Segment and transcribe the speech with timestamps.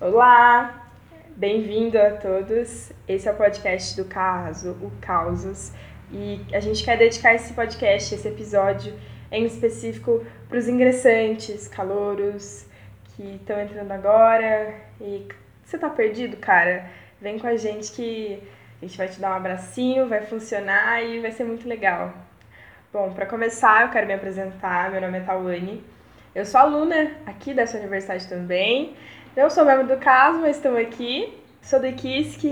[0.00, 0.88] Olá,
[1.34, 2.92] bem-vindo a todos.
[3.08, 5.72] Esse é o podcast do Caso, o Causos,
[6.12, 8.94] e a gente quer dedicar esse podcast, esse episódio
[9.32, 12.64] em específico para os ingressantes, calouros
[13.06, 14.72] que estão entrando agora.
[15.00, 15.26] E
[15.64, 16.88] você tá perdido, cara?
[17.20, 18.40] Vem com a gente que
[18.80, 22.14] a gente vai te dar um abracinho, vai funcionar e vai ser muito legal.
[22.92, 24.92] Bom, para começar, eu quero me apresentar.
[24.92, 25.84] Meu nome é Tawane.
[26.34, 28.94] Eu sou aluna aqui dessa universidade também.
[29.38, 31.32] Não sou membro do caso, mas estou aqui.
[31.62, 32.44] Sou do IKISC.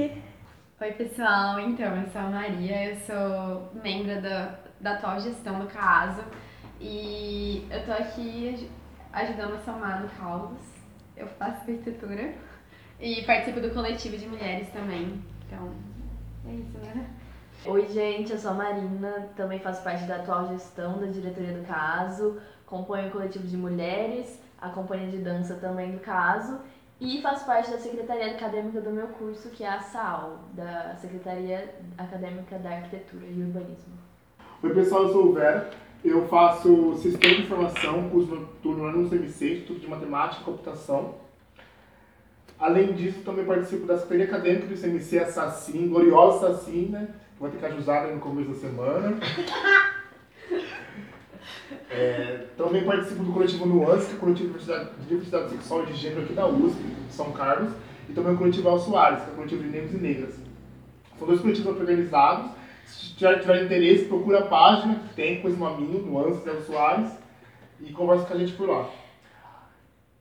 [0.80, 1.58] Oi, pessoal.
[1.58, 6.22] Então, eu sou a Maria, eu sou membro da, da atual gestão do CASO
[6.80, 8.70] e eu tô aqui
[9.12, 10.62] ajudando a somar no Caldas.
[11.16, 12.34] Eu faço arquitetura
[13.00, 15.20] e participo do coletivo de mulheres também.
[15.44, 15.72] Então,
[16.46, 17.04] é isso, né?
[17.64, 21.66] Oi, gente, eu sou a Marina, também faço parte da atual gestão da diretoria do
[21.66, 26.60] CASO, componho o coletivo de mulheres, a companhia de dança também do CASO
[27.00, 31.74] e faço parte da secretaria acadêmica do meu curso, que é a SAL, da Secretaria
[31.98, 33.94] Acadêmica da Arquitetura e Urbanismo.
[34.62, 35.70] Oi, pessoal, eu sou o Vera.
[36.02, 41.16] Eu faço Sistema de Informação, curso noturno ano CMC, Instituto de Matemática e Computação.
[42.58, 47.08] Além disso, também participo da Secretaria Acadêmica do CMC, a SACIM, gloriosa SACIM, né?
[47.34, 49.16] Que vai ter que ajudar no começo da semana.
[51.96, 55.86] É, também participo do coletivo Nuance, que é o coletivo de diversidade, de sexual e
[55.86, 57.72] de gênero aqui da USP, de São Carlos,
[58.06, 60.34] e também o coletivo Al Soares, que é o coletivo de negros e negras.
[61.18, 62.50] São dois coletivos organizados.
[62.84, 67.12] Se tiver, tiver interesse, procura a página que tem com esse nominho, Nuances Al Soares,
[67.80, 68.90] e conversa com a gente por lá.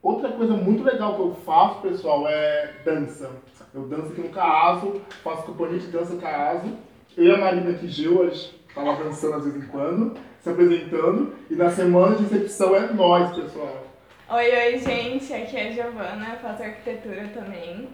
[0.02, 3.30] Outra coisa muito legal que eu faço, pessoal, é dança.
[3.74, 6.68] Eu danço aqui no Caaso, faço companhia de dança Caaso.
[7.14, 10.16] Eu e a Marina aqui, Gil, a gente tá lá dançando às vezes em quando
[10.46, 11.34] se apresentando.
[11.50, 13.84] E na semana de recepção é nós, pessoal.
[14.28, 15.32] Oi, oi, gente.
[15.32, 17.88] Aqui é a Giovana, eu faço arquitetura também.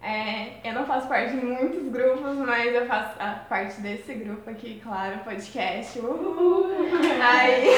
[0.00, 4.48] É, eu não faço parte de muitos grupos, mas eu faço a parte desse grupo
[4.48, 5.98] aqui, claro, podcast.
[5.98, 6.70] Uhul!
[7.20, 7.68] Aí.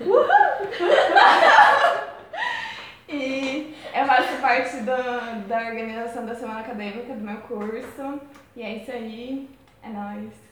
[0.00, 0.24] Uhul!
[3.08, 8.20] e eu faço parte do, da organização da semana acadêmica do meu curso.
[8.54, 9.50] E é isso aí.
[9.82, 10.45] É nóis.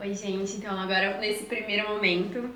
[0.00, 0.56] Oi, gente.
[0.56, 2.48] Então, agora nesse primeiro momento,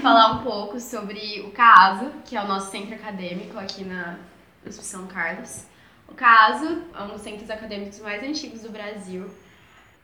[0.00, 4.20] falar um pouco sobre o CASO, que é o nosso centro acadêmico aqui na
[4.64, 5.66] USP São Carlos.
[6.06, 9.28] O CASO é um dos centros acadêmicos mais antigos do Brasil,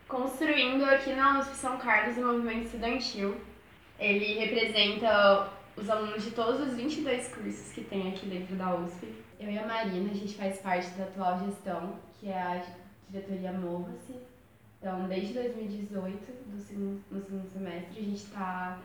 [0.09, 3.41] construindo aqui na USP São Carlos o movimento estudantil.
[3.97, 9.06] Ele representa os alunos de todos os 22 cursos que tem aqui dentro da USP.
[9.38, 12.60] Eu e a Marina, a gente faz parte da atual gestão, que é a
[13.09, 14.15] diretoria Mova-se,
[14.81, 18.81] então, desde 2018, do segundo, no segundo semestre, a gente está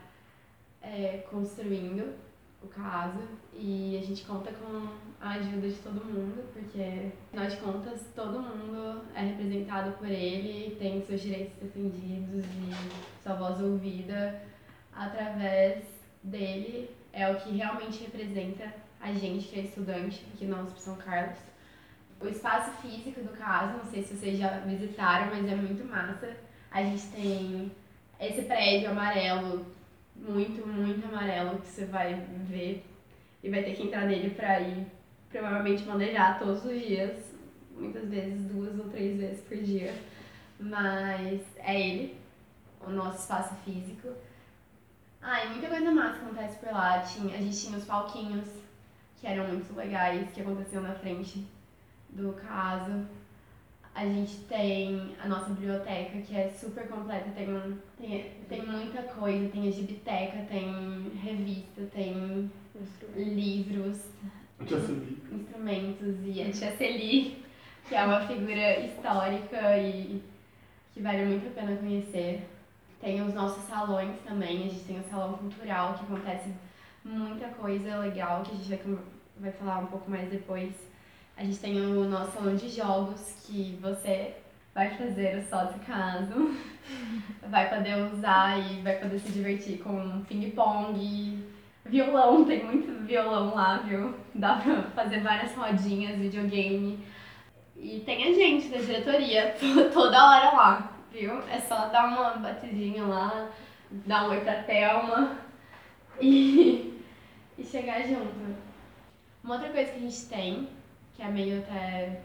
[0.82, 2.16] é, construindo
[2.64, 3.20] o caso
[3.54, 4.88] e a gente conta com
[5.22, 10.76] a ajuda de todo mundo, porque, afinal de contas, todo mundo é representado por ele,
[10.78, 14.42] tem seus direitos defendidos e sua voz ouvida
[14.92, 15.86] através
[16.24, 16.90] dele.
[17.12, 21.38] É o que realmente representa a gente que é estudante aqui na USP São Carlos
[22.24, 26.36] o espaço físico do caso, não sei se vocês já visitaram, mas é muito massa.
[26.72, 27.72] A gente tem
[28.20, 29.66] esse prédio amarelo,
[30.16, 32.16] muito, muito amarelo, que você vai
[32.48, 32.86] ver
[33.44, 34.88] e vai ter que entrar nele para ir
[35.30, 37.34] provavelmente manejar todos os dias,
[37.76, 39.94] muitas vezes duas ou três vezes por dia.
[40.60, 42.18] Mas é ele,
[42.80, 44.10] o nosso espaço físico.
[45.22, 47.00] Ah, e muita coisa massa acontece por lá.
[47.00, 48.48] Tinha, a gente tinha os palquinhos,
[49.20, 51.46] que eram muito legais, que aconteciam na frente
[52.16, 53.06] do caso.
[53.94, 59.04] A gente tem a nossa biblioteca, que é super completa, tem, um, tem, tem muita
[59.04, 62.52] coisa, tem a gibiteca, tem revista, tem
[63.16, 64.00] livros,
[65.32, 67.44] instrumentos e a Tia Celi,
[67.88, 70.24] que é uma figura histórica e
[70.92, 72.48] que vale muito a pena conhecer.
[73.00, 76.50] Tem os nossos salões também, a gente tem o salão cultural, que acontece
[77.06, 78.98] muita coisa legal, que a gente vai,
[79.38, 80.74] vai falar um pouco mais depois
[81.36, 84.36] a gente tem o nosso salão de jogos que você
[84.74, 86.56] vai fazer o sócio caso,
[87.50, 91.44] vai poder usar e vai poder se divertir com ping-pong,
[91.86, 94.14] violão, tem muito violão lá, viu?
[94.34, 97.00] Dá pra fazer várias rodinhas, videogame.
[97.76, 99.56] E tem a gente da diretoria
[99.92, 101.40] toda hora lá, viu?
[101.50, 103.50] É só dar uma batidinha lá,
[103.92, 105.38] dar um oi pra Thelma
[106.22, 107.00] e,
[107.58, 108.56] e chegar junto.
[109.44, 110.70] Uma outra coisa que a gente tem
[111.24, 112.22] que é meio até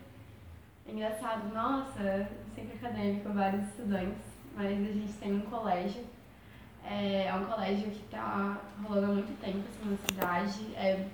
[0.85, 4.25] engraçado, nossa, centro acadêmico, vários estudantes,
[4.57, 6.05] mas a gente tem um colégio.
[6.85, 10.75] É, é um colégio que está rolando há muito tempo assim, na cidade.
[10.75, 11.07] É,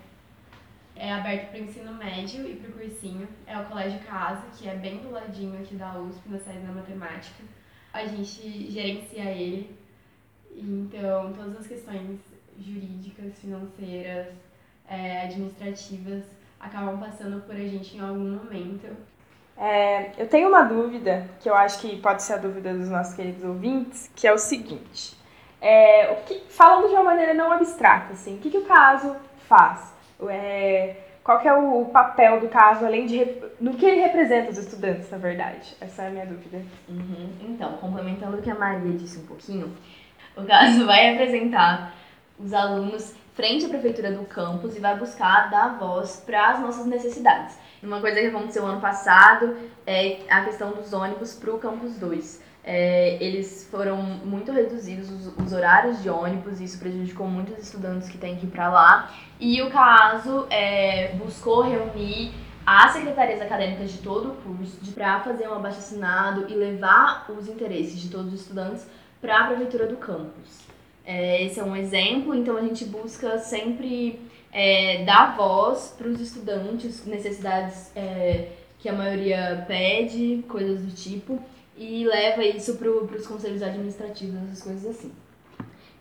[0.97, 3.29] é aberto para o ensino médio e para o cursinho.
[3.47, 6.73] É o Colégio Casa, que é bem do ladinho aqui da USP, na sede da
[6.73, 7.45] matemática.
[7.93, 9.77] A gente gerencia ele.
[10.57, 12.21] Então, todas as questões
[12.59, 14.29] jurídicas, financeiras,
[14.89, 16.25] é, administrativas
[16.65, 18.87] acabam passando por a gente em algum momento.
[19.57, 23.15] É, eu tenho uma dúvida, que eu acho que pode ser a dúvida dos nossos
[23.15, 25.17] queridos ouvintes, que é o seguinte.
[25.61, 29.15] É, o que, falando de uma maneira não abstrata, assim, o que, que o caso
[29.49, 29.95] faz?
[30.29, 33.25] É, qual que é o papel do caso, além de...
[33.61, 35.75] no que ele representa os estudantes, na verdade?
[35.81, 36.61] Essa é a minha dúvida.
[36.89, 37.31] Uhum.
[37.41, 39.75] Então, complementando o que a Maria disse um pouquinho,
[40.37, 41.95] o caso vai representar
[42.39, 46.87] os alunos frente à prefeitura do campus e vai buscar dar voz para as nossas
[46.87, 47.57] necessidades.
[47.83, 52.43] Uma coisa que aconteceu ano passado é a questão dos ônibus para o campus 2.
[52.67, 58.17] É, eles foram muito reduzidos os, os, horários de ônibus, isso prejudicou muitos estudantes que
[58.17, 59.11] têm que ir para lá.
[59.39, 62.33] E o caso é, buscou reunir
[62.65, 68.01] as secretarias acadêmicas de todo o curso para fazer um abaixo-assinado e levar os interesses
[68.01, 68.87] de todos os estudantes
[69.21, 70.64] para a prefeitura do campus.
[71.07, 74.21] É, esse é um exemplo, então a gente busca sempre
[74.53, 78.49] é, dar voz para os estudantes, necessidades é,
[78.79, 81.39] que a maioria pede, coisas do tipo,
[81.77, 85.13] e leva isso para os conselhos administrativos, essas coisas assim.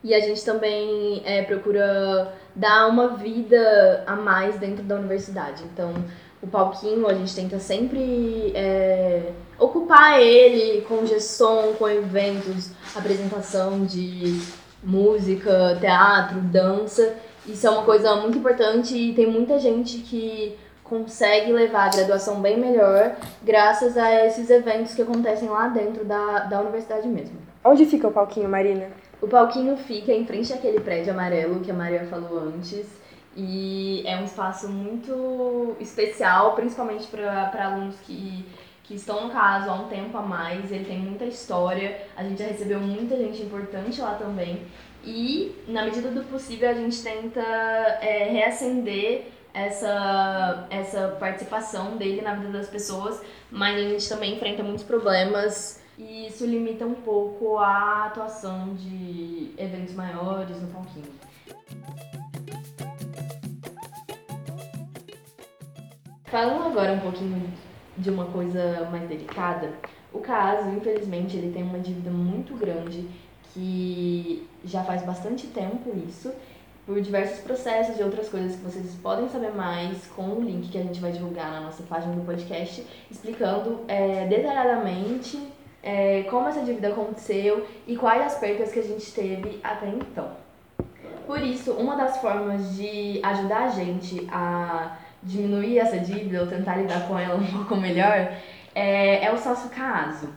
[0.03, 5.63] E a gente também é, procura dar uma vida a mais dentro da universidade.
[5.63, 5.93] Então,
[6.41, 14.41] o palquinho a gente tenta sempre é, ocupar ele com gestão, com eventos, apresentação de
[14.83, 17.15] música, teatro, dança.
[17.45, 22.41] Isso é uma coisa muito importante e tem muita gente que consegue levar a graduação
[22.41, 27.37] bem melhor graças a esses eventos que acontecem lá dentro da, da universidade mesmo.
[27.63, 28.87] Onde fica o palquinho, Marina?
[29.21, 32.85] O palquinho fica em frente àquele prédio amarelo que a Maria falou antes.
[33.35, 38.45] E é um espaço muito especial, principalmente para alunos que
[38.83, 42.39] que estão no caso há um tempo a mais, ele tem muita história, a gente
[42.39, 44.61] já recebeu muita gente importante lá também.
[45.05, 52.35] E, na medida do possível, a gente tenta é, reacender essa, essa participação dele na
[52.35, 57.57] vida das pessoas, mas a gente também enfrenta muitos problemas e isso limita um pouco
[57.59, 61.13] a atuação de eventos maiores no Palquinho.
[66.25, 67.53] Falando agora um pouquinho
[67.97, 69.71] de uma coisa mais delicada,
[70.11, 73.07] o caso, infelizmente, ele tem uma dívida muito grande
[73.53, 76.31] que já faz bastante tempo isso,
[76.85, 80.77] por diversos processos e outras coisas que vocês podem saber mais com o link que
[80.77, 85.39] a gente vai divulgar na nossa página do podcast, explicando é, detalhadamente
[85.81, 90.31] é, como essa dívida aconteceu e quais as percas que a gente teve até então.
[91.25, 96.77] Por isso, uma das formas de ajudar a gente a diminuir essa dívida ou tentar
[96.77, 98.31] lidar com ela um pouco melhor
[98.75, 100.29] é, é o sócio caso.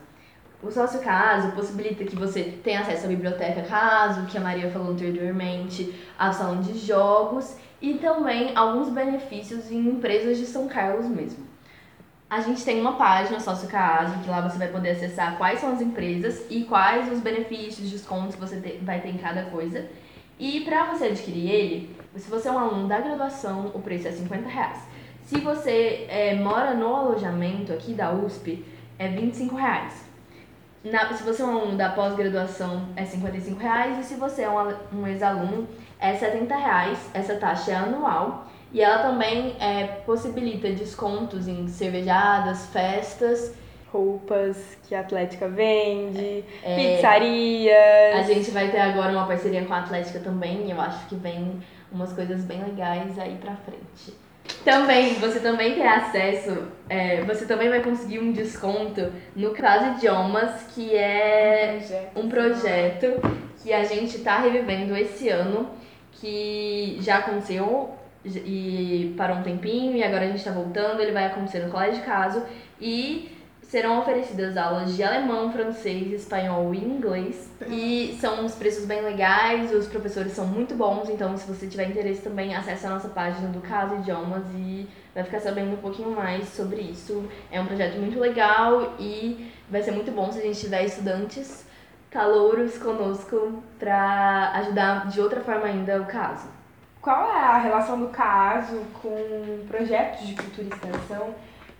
[0.62, 4.92] O sócio caso possibilita que você tenha acesso à biblioteca caso, que a Maria falou
[4.92, 11.44] anteriormente, ao salão de jogos e também alguns benefícios em empresas de São Carlos mesmo.
[12.28, 15.72] A gente tem uma página sócio caso, que lá você vai poder acessar quais são
[15.72, 19.87] as empresas e quais os benefícios, descontos que você vai ter em cada coisa.
[20.38, 24.12] E para você adquirir ele, se você é um aluno da graduação, o preço é
[24.12, 24.78] 50 reais.
[25.25, 28.64] Se você é, mora no alojamento aqui da USP,
[28.99, 30.05] é 25 reais.
[30.85, 33.99] Na, se você é um aluno da pós-graduação, é 55 reais.
[33.99, 35.66] E se você é um, um ex-aluno,
[35.99, 37.11] é 70 reais.
[37.12, 38.47] Essa taxa é anual.
[38.73, 43.55] E ela também é, possibilita descontos em cervejadas, festas
[43.93, 48.16] roupas que a Atlética vende, é, pizzarias.
[48.16, 51.61] A gente vai ter agora uma parceria com a Atlética também, eu acho que vem
[51.90, 54.14] umas coisas bem legais aí pra frente.
[54.64, 60.62] Também, você também tem acesso, é, você também vai conseguir um desconto no Caso Idiomas,
[60.75, 63.07] que é um projeto, um projeto
[63.62, 65.71] que a gente tá revivendo esse ano,
[66.12, 71.26] que já aconteceu e parou um tempinho e agora a gente tá voltando, ele vai
[71.26, 72.43] acontecer no Colégio de Caso
[72.81, 73.36] e
[73.68, 77.50] serão oferecidas aulas de alemão, francês, espanhol e inglês.
[77.68, 81.88] E são uns preços bem legais, os professores são muito bons, então se você tiver
[81.88, 86.11] interesse também, acesse a nossa página do Caso Idiomas e vai ficar sabendo um pouquinho
[86.11, 87.28] mais sobre isso.
[87.50, 91.66] É um projeto muito legal e vai ser muito bom se a gente tiver estudantes
[92.11, 96.49] calouros conosco para ajudar de outra forma ainda o caso.
[97.02, 101.35] Qual é a relação do caso com projetos de cultura e extensão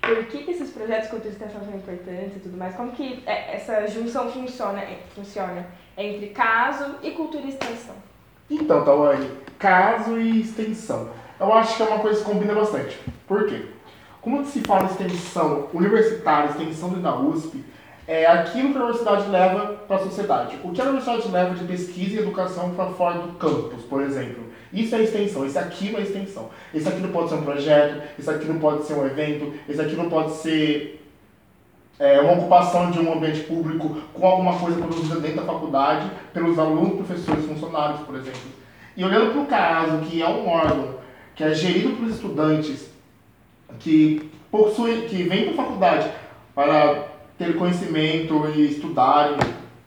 [0.07, 2.93] por que, que esses projetos de cultura e extensão são importantes e tudo mais, como
[2.93, 7.95] que é, essa junção funciona, é, funciona entre caso e cultura e extensão?
[8.49, 11.11] Então, Tawane, caso e extensão.
[11.39, 12.99] Eu acho que é uma coisa que combina bastante.
[13.27, 13.67] Por quê?
[14.21, 17.65] Como se fala extensão universitária, extensão da USP,
[18.09, 20.59] é aquilo que a universidade leva para a sociedade.
[20.63, 24.46] O que a universidade leva de pesquisa e educação para fora do campus, por exemplo.
[24.73, 26.50] Isso é extensão, isso aqui é extensão.
[26.75, 29.80] Isso aqui não pode ser um projeto, isso aqui não pode ser um evento, isso
[29.80, 31.02] aqui não pode ser
[31.99, 36.58] é, uma ocupação de um ambiente público com alguma coisa produzida dentro da faculdade pelos
[36.58, 38.40] alunos, professores, funcionários, por exemplo.
[38.96, 40.96] E olhando para o caso, que é um órgão
[41.35, 42.90] que é gerido por estudantes
[43.78, 46.11] que possuem, que vêm para a faculdade
[46.54, 47.08] para
[47.38, 49.37] ter conhecimento e estudarem.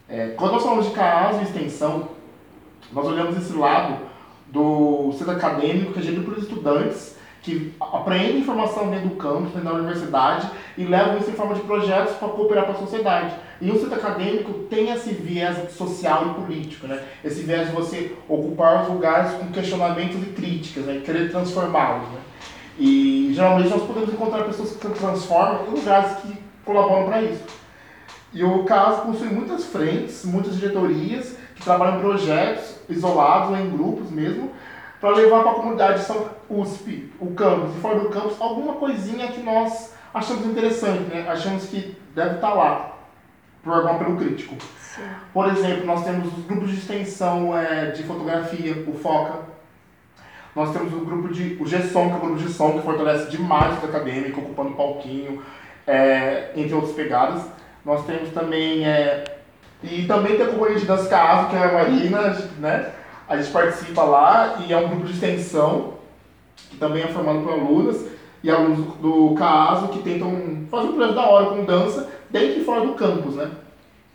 [0.08, 2.10] É, quando nós falamos de caso e extensão,
[2.92, 4.09] nós olhamos esse lado
[4.52, 9.70] do centro acadêmico, que é gerido por estudantes, que aprendem informação dentro do campus, dentro
[9.70, 13.34] da universidade, e levam isso em forma de projetos para cooperar com a sociedade.
[13.62, 17.02] E o centro acadêmico tem esse viés social e político, né?
[17.24, 21.02] esse viés de você ocupar os lugares com questionamentos e críticas, né?
[21.04, 22.08] querer transformá-los.
[22.10, 22.20] Né?
[22.78, 26.34] E geralmente nós podemos encontrar pessoas que transformam em lugares que
[26.66, 27.44] colaboram para isso.
[28.34, 33.70] E o caso possui muitas frentes, muitas diretorias que trabalham em projetos isolados ou em
[33.70, 34.52] grupos mesmo,
[35.00, 39.28] para levar para a comunidade São USP, o campus, e fora do campus, alguma coisinha
[39.28, 41.26] que nós achamos interessante, né?
[41.30, 42.94] achamos que deve estar tá lá,
[43.62, 44.56] por algum apelo crítico.
[44.80, 45.04] Sim.
[45.34, 49.40] Por exemplo, nós temos os grupos de extensão é, de fotografia, o FOCA,
[50.56, 51.58] nós temos o grupo de.
[51.62, 55.42] o GESOM, que é o grupo de som, que fortalece demais o acadêmico, ocupando palquinho,
[55.86, 57.44] é, entre outras pegadas.
[57.86, 58.86] Nós temos também.
[58.86, 59.39] É,
[59.82, 62.22] e também tem a companhia de dança Caso, que é a Marina,
[62.58, 62.92] né?
[63.28, 65.94] A gente participa lá e é um grupo de extensão,
[66.70, 68.06] que também é formado por alunas
[68.44, 72.64] e alunos do CASO que tentam fazer um projeto da hora com dança dentro e
[72.64, 73.52] fora do campus, né?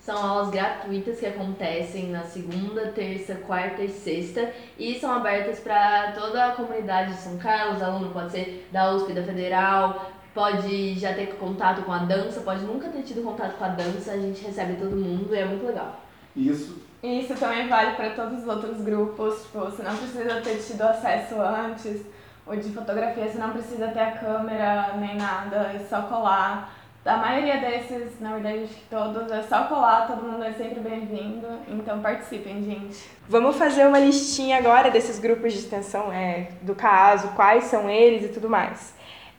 [0.01, 6.13] São aulas gratuitas que acontecem na segunda, terça, quarta e sexta e são abertas para
[6.13, 7.83] toda a comunidade de São Carlos.
[7.83, 12.65] Aluno pode ser da USP, da Federal, pode já ter contato com a dança, pode
[12.65, 14.13] nunca ter tido contato com a dança.
[14.13, 16.01] A gente recebe todo mundo e é muito legal.
[16.35, 16.83] Isso.
[17.03, 19.43] Isso também vale para todos os outros grupos.
[19.43, 22.03] Tipo, você não precisa ter tido acesso antes.
[22.47, 26.75] Ou de fotografia, você não precisa ter a câmera nem nada, é só colar
[27.05, 30.81] a maioria desses, na verdade, acho que todos, é só colar, todo mundo é sempre
[30.81, 31.47] bem-vindo.
[31.69, 33.11] Então participem, gente.
[33.29, 38.25] Vamos fazer uma listinha agora desses grupos de extensão é, do caso, quais são eles
[38.25, 38.95] e tudo mais.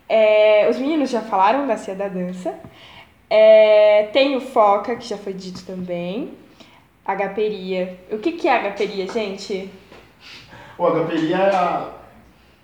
[0.08, 2.54] É, os meninos já falaram da Cia da Dança.
[3.30, 6.34] É, tem o Foca, que já foi dito também.
[7.06, 8.00] Agaperia.
[8.12, 9.70] O que, que é agaperia, gente?
[10.78, 11.90] O agaperia é a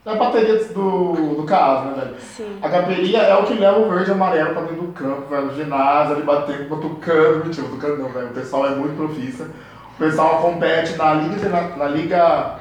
[0.03, 2.19] é a bateria do, do caso, né, velho?
[2.19, 2.57] Sim.
[2.59, 5.45] A gaperia é o que leva o verde e amarelo pra dentro do campo, velho.
[5.45, 7.45] No ginásio, ali batendo, batucando.
[7.45, 8.27] Mentira, batucando não, velho.
[8.27, 9.43] O pessoal é muito profissa.
[9.43, 12.59] O pessoal compete na Liga, na, na Liga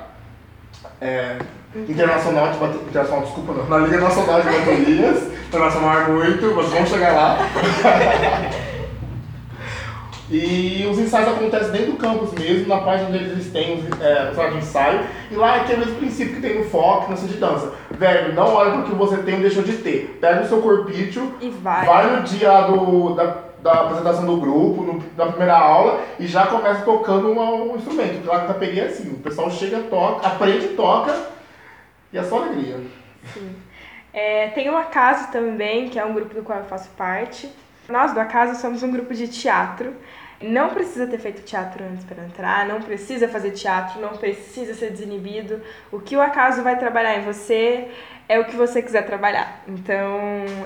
[1.01, 1.39] é,
[1.75, 2.57] Internacional de.
[2.89, 3.69] Internacional, desculpa, não.
[3.69, 5.23] Na Liga Nacional de Baterias.
[5.49, 7.39] Internacional é muito, mas vamos chegar lá.
[10.31, 14.53] E os ensaios acontecem dentro do campus mesmo, na página onde eles têm é, sala
[14.53, 15.00] de ensaio.
[15.29, 17.73] E lá é aquele mesmo princípio que tem no foco, na de dança.
[17.91, 20.19] Velho, não olha pro que você tem ou deixou de ter.
[20.21, 24.83] Pega o seu corpício, e vai, vai no dia do, da, da apresentação do grupo,
[24.83, 28.25] no, na primeira aula, e já começa tocando um, um instrumento.
[28.25, 31.12] Lá que peguei é assim, o pessoal chega, toca, aprende, toca,
[32.12, 32.81] e é só alegria.
[33.33, 33.57] Sim.
[34.12, 37.49] É, tem o Acaso também, que é um grupo do qual eu faço parte.
[37.88, 39.95] Nós do Acaso somos um grupo de teatro.
[40.43, 44.90] Não precisa ter feito teatro antes para entrar, não precisa fazer teatro, não precisa ser
[44.90, 45.61] desinibido.
[45.93, 47.88] O que o acaso vai trabalhar em você
[48.26, 49.62] é o que você quiser trabalhar.
[49.69, 50.09] Então,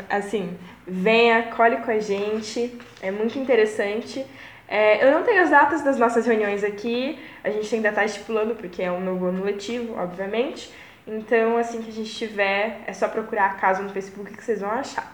[0.08, 4.24] assim, venha, cole com a gente, é muito interessante.
[4.68, 8.54] É, eu não tenho as datas das nossas reuniões aqui, a gente ainda está estipulando,
[8.54, 10.70] porque é um novo ano letivo, obviamente.
[11.06, 14.60] Então, assim que a gente tiver, é só procurar a casa no Facebook que vocês
[14.60, 15.12] vão achar.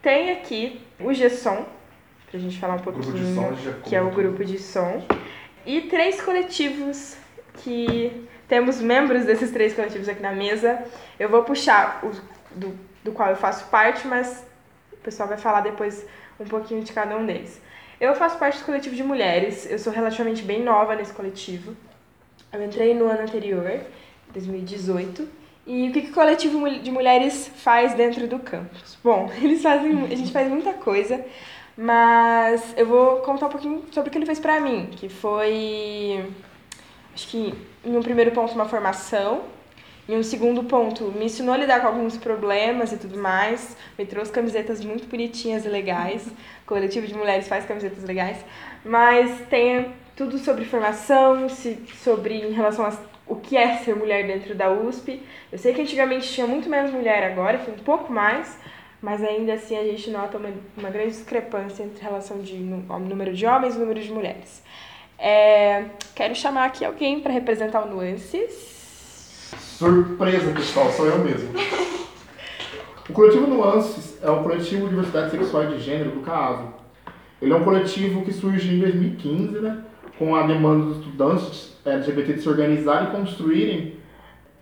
[0.00, 1.66] Tem aqui o Gesson,
[2.30, 3.52] pra gente falar um pouquinho, som,
[3.84, 5.02] que é o grupo de som.
[5.66, 7.16] E três coletivos
[7.58, 10.82] que temos membros desses três coletivos aqui na mesa.
[11.18, 12.10] Eu vou puxar o
[12.54, 14.44] do, do qual eu faço parte, mas
[14.92, 16.06] o pessoal vai falar depois
[16.38, 17.60] um pouquinho de cada um deles.
[18.00, 21.76] Eu faço parte do coletivo de mulheres, eu sou relativamente bem nova nesse coletivo.
[22.52, 23.80] Eu entrei no ano anterior,
[24.34, 25.26] 2018.
[25.66, 28.98] E o que, que o coletivo de mulheres faz dentro do campus?
[29.02, 31.24] Bom, eles fazem, a gente faz muita coisa.
[31.76, 36.24] Mas eu vou contar um pouquinho sobre o que ele fez pra mim, que foi,
[37.12, 37.52] acho que
[37.84, 39.42] em um primeiro ponto, uma formação,
[40.08, 43.76] Em um segundo ponto, me ensinou a lidar com alguns problemas e tudo mais.
[43.98, 46.26] Me trouxe camisetas muito bonitinhas e legais.
[46.26, 48.38] O coletivo de mulheres faz camisetas legais.
[48.84, 52.92] Mas tem tudo sobre formação, sobre em relação a
[53.26, 55.20] o que é ser mulher dentro da USP.
[55.50, 58.58] Eu sei que antigamente tinha muito menos mulher agora, foi um pouco mais,
[59.00, 63.46] mas ainda assim a gente nota uma, uma grande discrepância entre relação de número de
[63.46, 64.62] homens e número de mulheres.
[65.18, 68.74] É, quero chamar aqui alguém para representar o Nuances.
[69.58, 71.50] Surpresa, pessoal, sou eu mesmo.
[73.08, 76.72] O coletivo Nuances é o coletivo Diversidade Sexual e de Gênero do CASO.
[77.40, 79.84] Ele é um coletivo que surgiu em 2015, né,
[80.18, 83.94] com a demanda dos estudantes LGBT de se organizarem e construírem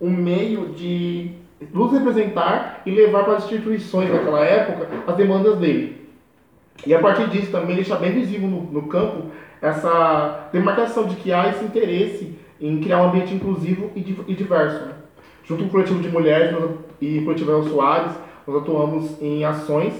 [0.00, 1.30] um meio de
[1.72, 6.08] nos representar e levar para as instituições daquela época as demandas dele.
[6.84, 9.30] E a partir disso também deixar bem visível no, no campo
[9.60, 14.86] essa demarcação de que há esse interesse em criar um ambiente inclusivo e, diverso.
[14.86, 14.92] Né?
[15.44, 16.56] Junto com o coletivo de mulheres
[17.00, 18.12] e o coletivo El Soares,
[18.46, 19.94] nós atuamos em ações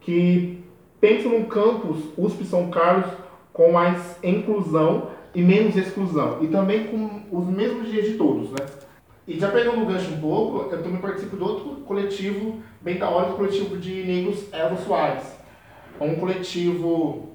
[0.00, 0.62] que
[1.00, 3.06] pensam num campus USP São Carlos
[3.52, 6.38] com mais inclusão e menos exclusão.
[6.42, 8.66] E também com os mesmos dias de todos, né?
[9.26, 13.08] E já pegando o gancho um pouco, eu também participo de outro coletivo bem da
[13.08, 15.24] hora, o coletivo de negros Elo Soares.
[16.00, 17.30] É um coletivo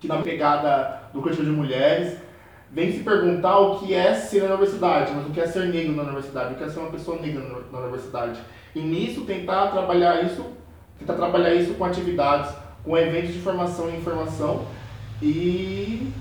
[0.00, 2.18] que na pegada do coletivo de mulheres
[2.72, 5.94] vem se perguntar o que é ser na universidade, mas o que é ser negro
[5.94, 8.40] na universidade, o que é ser uma pessoa negra na universidade.
[8.74, 10.44] E nisso tentar trabalhar isso,
[10.98, 14.66] tentar trabalhar isso com atividades, com eventos de formação e informação.
[15.22, 16.12] E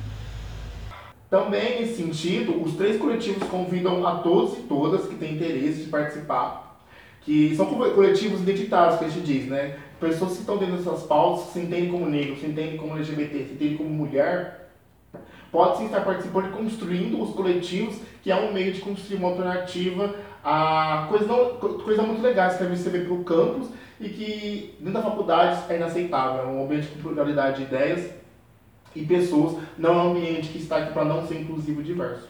[1.27, 5.89] também nesse sentido, os três coletivos convidam a todos e todas que têm interesse de
[5.89, 6.79] participar,
[7.22, 9.77] que são coletivos identitários, que a gente diz, né?
[10.00, 13.53] Pessoas que estão dentro dessas pautas, se entendem como negro, se entendem como LGBT, se
[13.53, 14.69] entendem como mulher,
[15.52, 19.30] pode sim estar participando e construindo os coletivos, que é um meio de construir uma
[19.30, 21.58] alternativa a coisas, não,
[22.06, 23.67] muito legais que a gente para o campus
[23.99, 26.43] e que dentro da faculdade é inaceitável.
[26.43, 28.20] É um ambiente com pluralidade de ideias
[28.95, 32.30] e pessoas, não é um ambiente que está aqui para não ser inclusivo e diverso.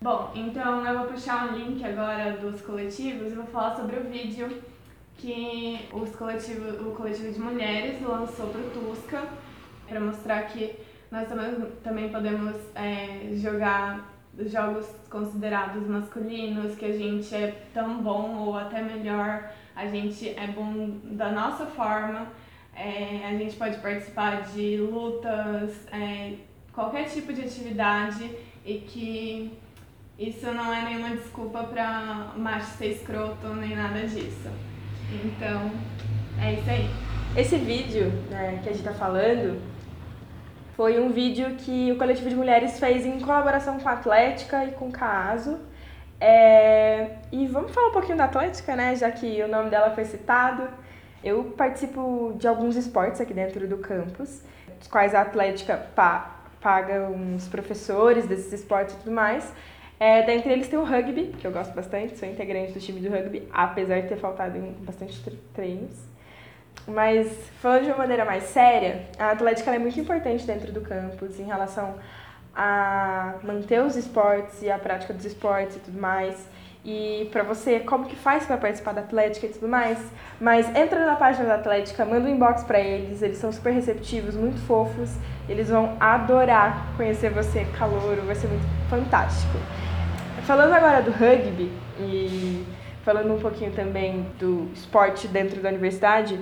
[0.00, 4.04] Bom, então eu vou puxar um link agora dos coletivos e vou falar sobre o
[4.04, 4.48] vídeo
[5.16, 9.22] que os coletivo, o coletivo de mulheres lançou para o Tusca
[9.88, 10.74] para mostrar que
[11.10, 14.12] nós também, também podemos é, jogar
[14.44, 20.46] jogos considerados masculinos, que a gente é tão bom ou até melhor, a gente é
[20.48, 22.26] bom da nossa forma,
[22.76, 26.34] é, a gente pode participar de lutas, é,
[26.72, 28.30] qualquer tipo de atividade
[28.64, 29.58] e que
[30.18, 34.50] isso não é nenhuma desculpa para macho ser escroto nem nada disso.
[35.24, 35.70] Então,
[36.42, 36.90] é isso aí.
[37.36, 39.60] Esse vídeo né, que a gente tá falando
[40.76, 44.72] foi um vídeo que o coletivo de mulheres fez em colaboração com a Atlética e
[44.72, 45.58] com o Caaso.
[46.20, 47.16] É...
[47.32, 48.94] E vamos falar um pouquinho da Atlética, né?
[48.94, 50.68] Já que o nome dela foi citado.
[51.22, 54.42] Eu participo de alguns esportes aqui dentro do campus,
[54.80, 59.52] os quais a Atlética pa paga uns professores desses esportes e tudo mais.
[60.00, 63.08] É, dentre eles tem o rugby, que eu gosto bastante, sou integrante do time do
[63.08, 65.18] rugby, apesar de ter faltado em bastante
[65.54, 65.96] treinos.
[66.86, 67.28] Mas,
[67.60, 71.44] falando de uma maneira mais séria, a Atlética é muito importante dentro do campus em
[71.44, 71.96] relação
[72.54, 76.48] a manter os esportes e a prática dos esportes e tudo mais.
[76.88, 79.98] E para você, como que faz para participar da Atlética e tudo mais.
[80.40, 84.36] Mas entra na página da Atlética, manda um inbox para eles, eles são super receptivos,
[84.36, 85.10] muito fofos.
[85.48, 89.58] Eles vão adorar conhecer você, calouro, vai ser muito fantástico.
[90.44, 92.64] Falando agora do rugby e
[93.04, 96.40] falando um pouquinho também do esporte dentro da universidade,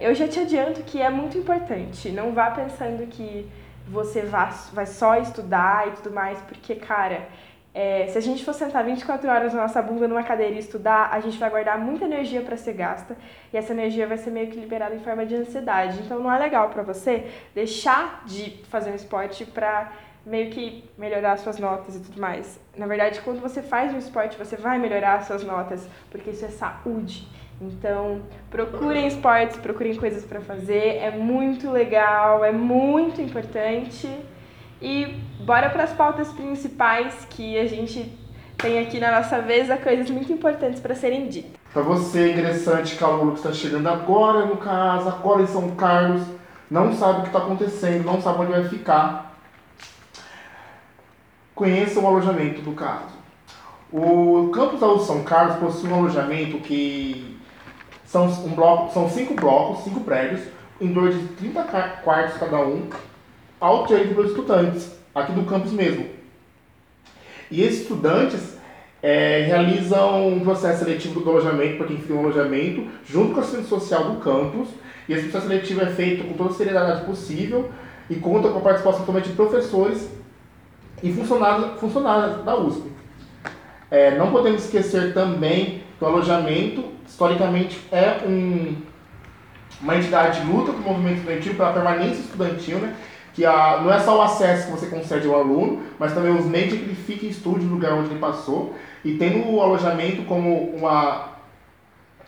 [0.00, 2.08] eu já te adianto que é muito importante.
[2.10, 3.48] Não vá pensando que
[3.86, 7.28] você vai, só estudar e tudo mais, porque, cara,
[7.74, 11.08] é, se a gente for sentar 24 horas na nossa bunda numa cadeira e estudar,
[11.10, 13.16] a gente vai guardar muita energia para ser gasta
[13.52, 16.00] e essa energia vai ser meio que liberada em forma de ansiedade.
[16.00, 19.90] Então não é legal para você deixar de fazer um esporte para
[20.24, 22.60] meio que melhorar suas notas e tudo mais.
[22.76, 26.48] Na verdade, quando você faz um esporte, você vai melhorar suas notas, porque isso é
[26.48, 27.28] saúde.
[27.60, 34.08] Então, procurem esportes, procurem coisas para fazer, é muito legal, é muito importante.
[34.84, 35.06] E
[35.40, 38.12] bora para as pautas principais que a gente
[38.58, 41.52] tem aqui na nossa mesa, coisas muito importantes para serem ditas.
[41.72, 46.22] Para você, ingressante calor que está chegando agora no caso, agora em São Carlos,
[46.70, 49.34] não sabe o que está acontecendo, não sabe onde vai ficar,
[51.54, 53.14] conheça o alojamento do caso.
[53.90, 57.40] O campus da São Carlos possui um alojamento que
[58.04, 60.42] são, um bloco, são cinco blocos, cinco prédios,
[60.78, 61.62] em dois de 30
[62.04, 62.90] quartos cada um,
[63.86, 66.06] direito para os estudantes, aqui do campus mesmo.
[67.50, 68.54] E esses estudantes,
[69.04, 73.42] é, realizam um processo seletivo do alojamento, para quem fica no alojamento, junto com a
[73.42, 74.68] assistente social do campus.
[75.06, 77.70] E esse processo seletivo é feito com toda a seriedade possível
[78.08, 80.08] e conta com a participação também de professores
[81.02, 82.90] e funcionários, funcionários da USP.
[83.90, 88.74] É, não podemos esquecer também que o alojamento, historicamente, é um,
[89.82, 92.96] uma entidade de luta com o movimento estudantil pela permanência estudantil, né?
[93.34, 96.46] Que a, não é só o acesso que você concede ao aluno, mas também os
[96.46, 98.74] meios que ele fique e estude no lugar onde ele passou.
[99.04, 101.28] E tendo o alojamento como uma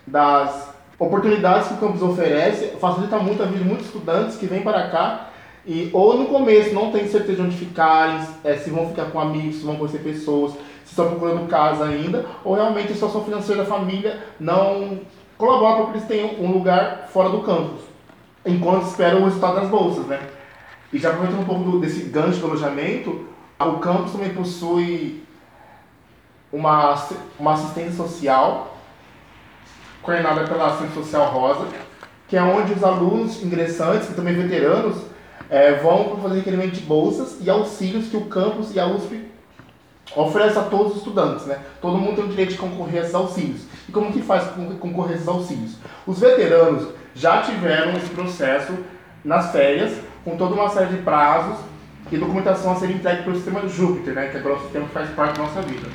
[0.07, 4.63] das oportunidades que o campus oferece, facilita muito a vida de muitos estudantes que vêm
[4.63, 5.31] para cá
[5.67, 9.19] e ou no começo não tem certeza de onde ficarem, é, se vão ficar com
[9.19, 10.53] amigos, se vão conhecer pessoas,
[10.85, 15.01] se estão procurando casa ainda, ou realmente a situação financeira da família não
[15.37, 17.81] colabora para que eles tenham um lugar fora do campus,
[18.45, 20.21] enquanto esperam o resultado das bolsas, né?
[20.93, 23.27] E já aproveitando um pouco desse gancho do alojamento,
[23.59, 25.25] o campus também possui
[26.53, 26.95] uma,
[27.39, 28.77] uma assistência social,
[30.03, 31.67] coordenada pela assistente social Rosa,
[32.29, 34.97] que é onde os alunos ingressantes e também veteranos
[35.49, 39.25] é, vão fazer requerimento de bolsas e auxílios que o campus e a USP
[40.15, 41.47] oferece a todos os estudantes.
[41.47, 41.59] Né?
[41.81, 43.63] Todo mundo tem o direito de concorrer a esses auxílios.
[43.89, 44.45] E como que faz
[44.81, 45.77] concorrer a esses auxílios?
[46.07, 48.73] Os veteranos já tiveram esse processo
[49.25, 51.57] nas férias, com toda uma série de prazos
[52.11, 54.27] e documentação a ser entregue pelo sistema Júpiter, né?
[54.27, 55.87] que agora é o sistema que faz parte da nossa vida.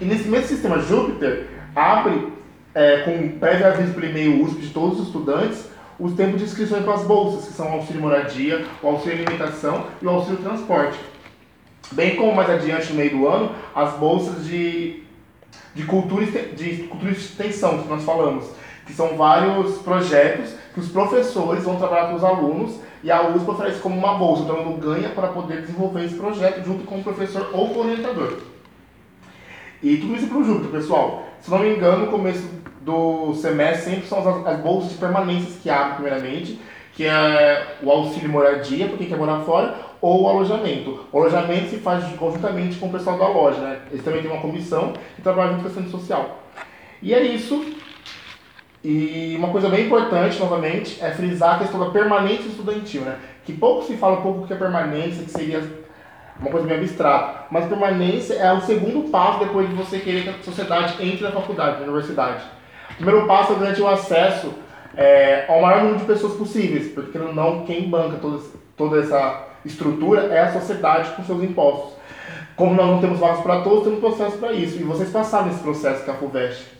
[0.00, 2.32] E nesse mesmo sistema Júpiter, abre,
[2.74, 5.70] é, com prévio aviso pelo e-mail USP de todos os estudantes,
[6.00, 9.86] os tempos de inscrições para as bolsas, que são o auxílio moradia, o auxílio alimentação
[10.02, 10.98] e o auxílio transporte.
[11.92, 15.04] Bem como mais adiante no meio do ano, as bolsas de,
[15.76, 18.50] de, cultura, de cultura de extensão, que nós falamos,
[18.84, 23.50] que são vários projetos que os professores vão trabalhar com os alunos e a USP
[23.50, 26.98] oferece como uma bolsa, então o aluno ganha para poder desenvolver esse projeto junto com
[26.98, 28.38] o professor ou com o orientador.
[29.82, 31.24] E tudo isso para o Júpiter, pessoal.
[31.40, 32.48] Se não me engano, no começo
[32.80, 36.60] do semestre sempre são as, as bolsas de permanências que abrem primeiramente,
[36.94, 41.06] que é o auxílio moradia para quem quer morar fora, ou o alojamento.
[41.12, 43.80] O alojamento se faz conjuntamente com o pessoal da loja, né?
[43.90, 46.42] Eles também têm uma comissão que trabalha junto com a assistente social.
[47.00, 47.64] E é isso.
[48.82, 53.16] E uma coisa bem importante, novamente, é frisar a questão da permanência estudantil, né?
[53.44, 55.62] Que pouco se fala pouco que é permanência, que seria
[56.40, 57.46] uma coisa meio abstrata.
[57.50, 61.32] Mas permanência é o segundo passo depois de você querer que a sociedade entre na
[61.32, 62.44] faculdade, na universidade.
[62.92, 64.54] O primeiro passo é garantir o acesso
[64.96, 68.42] é, ao maior número de pessoas possíveis, porque não quem banca toda,
[68.76, 71.94] toda essa estrutura é a sociedade com seus impostos.
[72.54, 74.78] Como nós não temos vagas para todos, temos processo para isso.
[74.78, 76.77] E vocês passaram nesse processo com a FUVEST.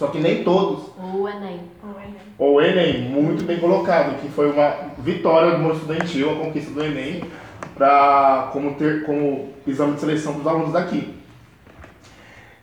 [0.00, 0.86] Só que nem todos.
[0.96, 1.60] O Enem.
[1.84, 2.16] O Enem.
[2.38, 6.82] O Enem, muito bem colocado, que foi uma vitória do mundo estudantil, a conquista do
[6.82, 7.22] Enem,
[7.74, 11.14] pra, como, ter, como exame de seleção dos alunos daqui.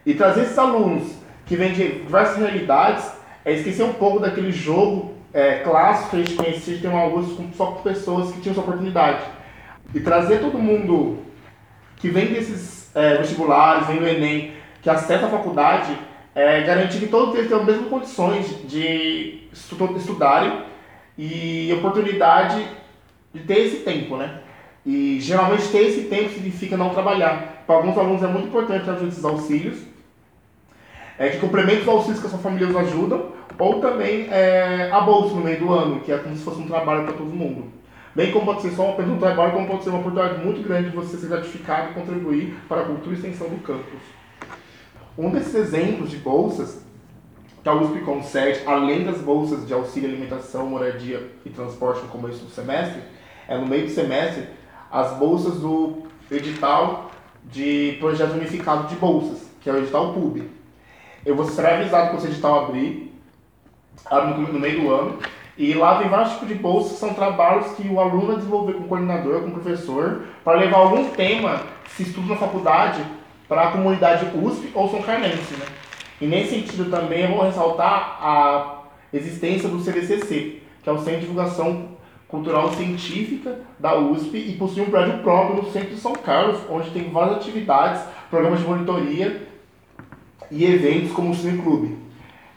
[0.03, 1.13] E trazer esses alunos
[1.45, 3.07] que vêm de diversas realidades
[3.45, 6.97] é esquecer um pouco daquele jogo é, clássico que a gente conhecia de ter um
[6.97, 9.21] augusto com, só com pessoas que tinham essa oportunidade.
[9.93, 11.19] E trazer todo mundo
[11.97, 15.95] que vem desses é, vestibulares, vem do Enem, que acessa a faculdade,
[16.37, 20.61] é, garantir que todos eles tenham as mesmas condições de estudarem
[21.17, 22.63] e oportunidade
[23.33, 24.41] de ter esse tempo, né?
[24.85, 27.63] E geralmente ter esse tempo significa não trabalhar.
[27.65, 29.79] Para alguns alunos é muito importante ajudar esses auxílios,
[31.17, 35.01] é, que complementam os auxílios que a sua família os ajudam, ou também é, a
[35.01, 37.65] bolsa no meio do ano, que é como se fosse um trabalho para todo mundo.
[38.13, 40.95] Bem como pode ser só um trabalho, como pode ser uma oportunidade muito grande de
[40.95, 44.16] você ser gratificado e contribuir para a cultura e extensão do campus.
[45.17, 46.79] Um desses exemplos de bolsas
[47.63, 52.45] que a USP concede, além das bolsas de auxílio alimentação, moradia e transporte no começo
[52.45, 53.01] do semestre,
[53.47, 54.47] é no meio do semestre
[54.91, 57.09] as bolsas do edital
[57.45, 60.47] de projeto unificado de bolsas, que é o edital PUB.
[61.25, 63.11] Eu vou ser avisado quando esse edital abrir,
[64.05, 65.19] abre no meio do ano,
[65.57, 68.73] e lá tem vários tipos de bolsas que são trabalhos que o aluno vai desenvolver
[68.73, 71.63] com o coordenador, com o professor, para levar algum tema
[71.95, 73.03] se estuda na faculdade
[73.47, 75.53] para a comunidade USP ou São Carmense.
[75.53, 75.65] Né?
[76.19, 78.83] E nesse sentido também eu vou ressaltar a
[79.13, 84.83] existência do CVCC, que é o Centro de Divulgação Cultural Científica da USP e possui
[84.83, 89.47] um prédio próprio no centro de São Carlos, onde tem várias atividades, programas de monitoria
[90.51, 91.97] e eventos como o Cine Clube.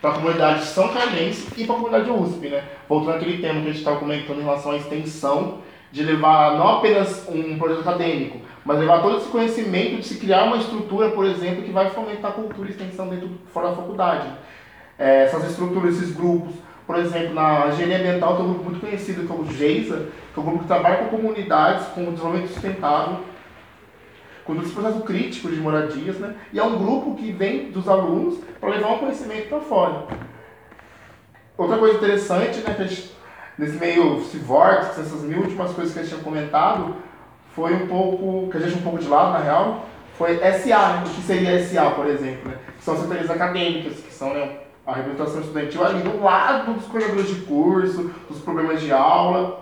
[0.01, 2.65] Para a comunidade São Carmense e para a comunidade USP, né?
[2.89, 5.59] Voltando àquele tema que a gente estava comentando em relação à extensão,
[5.93, 10.45] de levar não apenas um projeto acadêmico, mas levar todo esse conhecimento de se criar
[10.45, 14.29] uma estrutura, por exemplo, que vai fomentar cultura e extensão dentro fora da faculdade.
[14.99, 16.53] É, essas estruturas, esses grupos,
[16.87, 20.41] por exemplo, na engenharia ambiental tem um grupo muito conhecido que é o GEISA, que
[20.41, 23.21] é um grupo que trabalha com comunidades, com o desenvolvimento sustentável,
[24.45, 26.35] com todo esse processo crítico de moradias, né?
[26.53, 30.07] E é um grupo que vem dos alunos para levar um conhecimento para fora.
[31.57, 33.13] Outra coisa interessante, né, que a gente,
[33.57, 34.39] nesse meio esse
[35.01, 36.97] essas mil últimas coisas que a gente tinha comentado,
[37.55, 39.87] foi um pouco, que a gente um pouco de lado, na real,
[40.17, 41.05] foi SA, né?
[41.07, 42.59] O que seria SA, por exemplo, né?
[42.77, 46.87] Que são as secretarias acadêmicas, que são né, a representação estudantil ali do lado dos
[46.87, 49.61] coordenadores de curso, dos problemas de aula.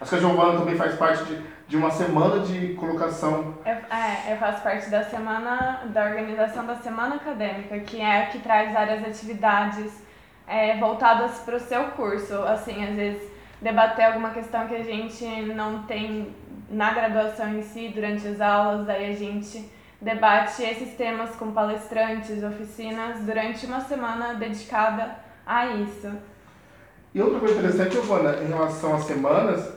[0.00, 3.54] Acho que a Giovana também faz parte de, de uma semana de colocação.
[3.64, 8.26] Eu, é, eu faço parte da semana, da organização da semana acadêmica, que é a
[8.26, 9.92] que traz várias atividades
[10.46, 12.34] é, voltadas para o seu curso.
[12.42, 13.22] Assim, às vezes
[13.62, 16.34] debater alguma questão que a gente não tem
[16.68, 22.42] na graduação em si, durante as aulas, daí a gente debate esses temas com palestrantes,
[22.42, 26.10] oficinas, durante uma semana dedicada a isso.
[27.14, 29.72] E outra coisa interessante, Giovana, em relação às semanas,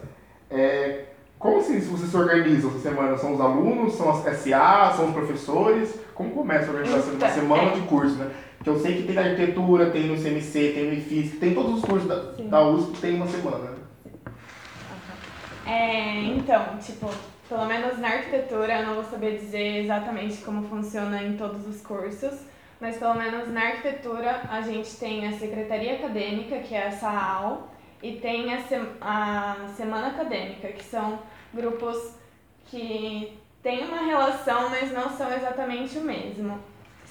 [0.50, 1.06] é
[1.39, 3.15] como assim vocês se organizam essa semana?
[3.15, 5.93] São os alunos, são as SA, são os professores?
[6.15, 7.73] Como começa a organização de uma Então, semana é.
[7.73, 8.32] de curso, né?
[8.63, 11.76] Que eu sei que tem na arquitetura, tem no CMC, tem no IFISC, tem todos
[11.76, 12.50] os cursos da, Sim.
[12.50, 13.78] da USP, tem uma semana.
[15.67, 17.10] É, então, tipo,
[17.49, 21.82] pelo menos na arquitetura eu não vou saber dizer exatamente como funciona em todos os
[21.82, 22.39] cursos,
[22.80, 27.69] mas pelo menos na arquitetura a gente tem a secretaria acadêmica, que é a SAAL,
[28.01, 31.19] e tem a, sem- a semana acadêmica, que são
[31.53, 32.13] grupos
[32.67, 36.60] que têm uma relação, mas não são exatamente o mesmo.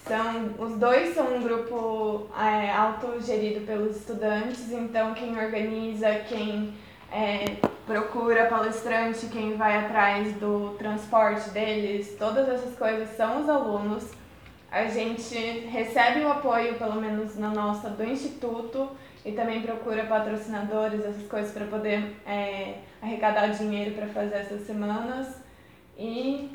[0.07, 6.73] São, os dois são um grupo é, autogerido pelos estudantes, então quem organiza, quem
[7.11, 7.45] é,
[7.87, 14.11] procura palestrante, quem vai atrás do transporte deles, todas essas coisas são os alunos.
[14.71, 15.35] A gente
[15.69, 18.91] recebe o apoio, pelo menos na nossa, do Instituto
[19.25, 25.29] e também procura patrocinadores, essas coisas para poder é, arrecadar dinheiro para fazer essas semanas.
[25.97, 26.51] E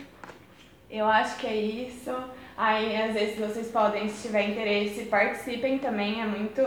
[0.90, 2.14] eu acho que é isso.
[2.58, 6.22] Aí, às vezes, vocês podem, se tiver interesse, participem também.
[6.22, 6.62] É muito.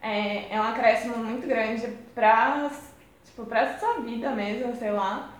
[0.00, 2.70] É, é um acréscimo muito grande para
[3.32, 5.30] tipo, pra sua vida mesmo, sei lá.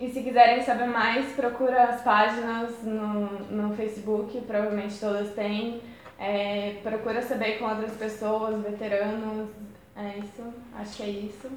[0.00, 5.80] E se quiserem saber mais, procura as páginas no, no Facebook, provavelmente todas têm.
[6.18, 9.48] É, procura saber com outras pessoas, veteranos.
[9.96, 10.42] É isso,
[10.78, 11.48] acho que é isso.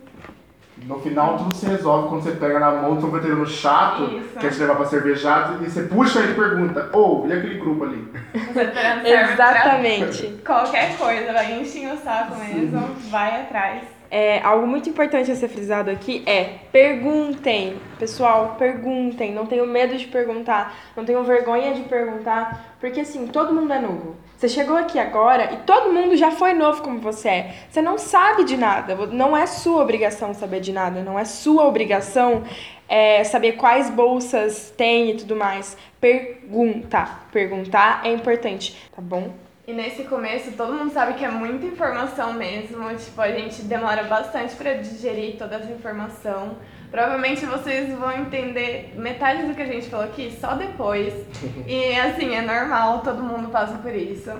[0.78, 4.40] No final tudo se resolve quando você pega na mão de um veterano chato, Isso.
[4.40, 7.84] quer te levar pra cervejada, e você puxa ele e pergunta, ô, e aquele grupo
[7.84, 8.08] ali?
[9.04, 10.42] Exatamente.
[10.46, 13.99] qualquer coisa, vai encher o saco mesmo, vai atrás.
[14.12, 17.78] É, algo muito importante a ser frisado aqui é perguntem.
[18.00, 19.34] Pessoal, perguntem.
[19.34, 20.76] Não tenham medo de perguntar.
[20.96, 22.76] Não tenham vergonha de perguntar.
[22.80, 24.16] Porque assim, todo mundo é novo.
[24.36, 27.56] Você chegou aqui agora e todo mundo já foi novo como você é.
[27.70, 28.96] Você não sabe de nada.
[29.08, 31.04] Não é sua obrigação saber de nada.
[31.04, 32.44] Não é sua obrigação
[32.88, 35.78] é, saber quais bolsas tem e tudo mais.
[36.02, 37.08] Pergunta.
[37.32, 39.49] Perguntar é importante, tá bom?
[39.70, 42.90] E nesse começo, todo mundo sabe que é muita informação mesmo.
[42.96, 46.58] Tipo, a gente demora bastante pra digerir toda essa informação.
[46.90, 51.14] Provavelmente vocês vão entender metade do que a gente falou aqui só depois.
[51.68, 54.32] E assim, é normal, todo mundo passa por isso.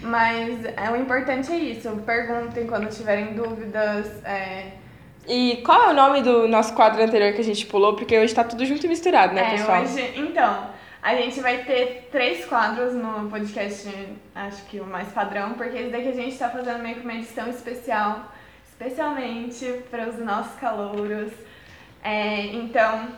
[0.00, 1.88] Mas é, o importante é isso.
[2.04, 4.10] Perguntem quando tiverem dúvidas.
[4.24, 4.72] é,
[5.28, 7.94] E qual é o nome do nosso quadro anterior que a gente pulou?
[7.94, 9.82] Porque hoje tá tudo junto e misturado, né, É, pessoal?
[9.82, 10.66] hoje, então,
[11.04, 13.86] a gente vai ter três quadros no podcast,
[14.34, 17.12] acho que o mais padrão, porque esse daqui a gente tá fazendo meio que uma
[17.12, 18.32] edição especial,
[18.66, 21.30] especialmente para os nossos calouros.
[22.02, 23.08] É, então,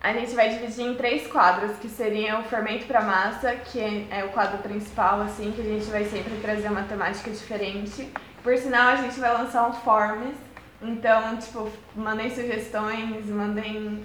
[0.00, 4.20] a gente vai dividir em três quadros, que seriam o fermento para massa, que é,
[4.20, 8.12] é o quadro principal, assim, que a gente vai sempre trazer uma temática diferente.
[8.44, 10.36] Por sinal, a gente vai lançar um forms,
[10.80, 14.04] então, tipo, mandem sugestões, mandem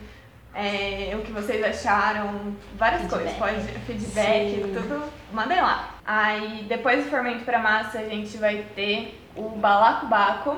[0.54, 3.38] é, o que vocês acharam, várias Feedback.
[3.38, 4.74] coisas, pode feedback, Sim.
[4.74, 5.96] tudo, mandem lá.
[6.06, 10.58] Aí depois do fermento para massa a gente vai ter o balacobaco,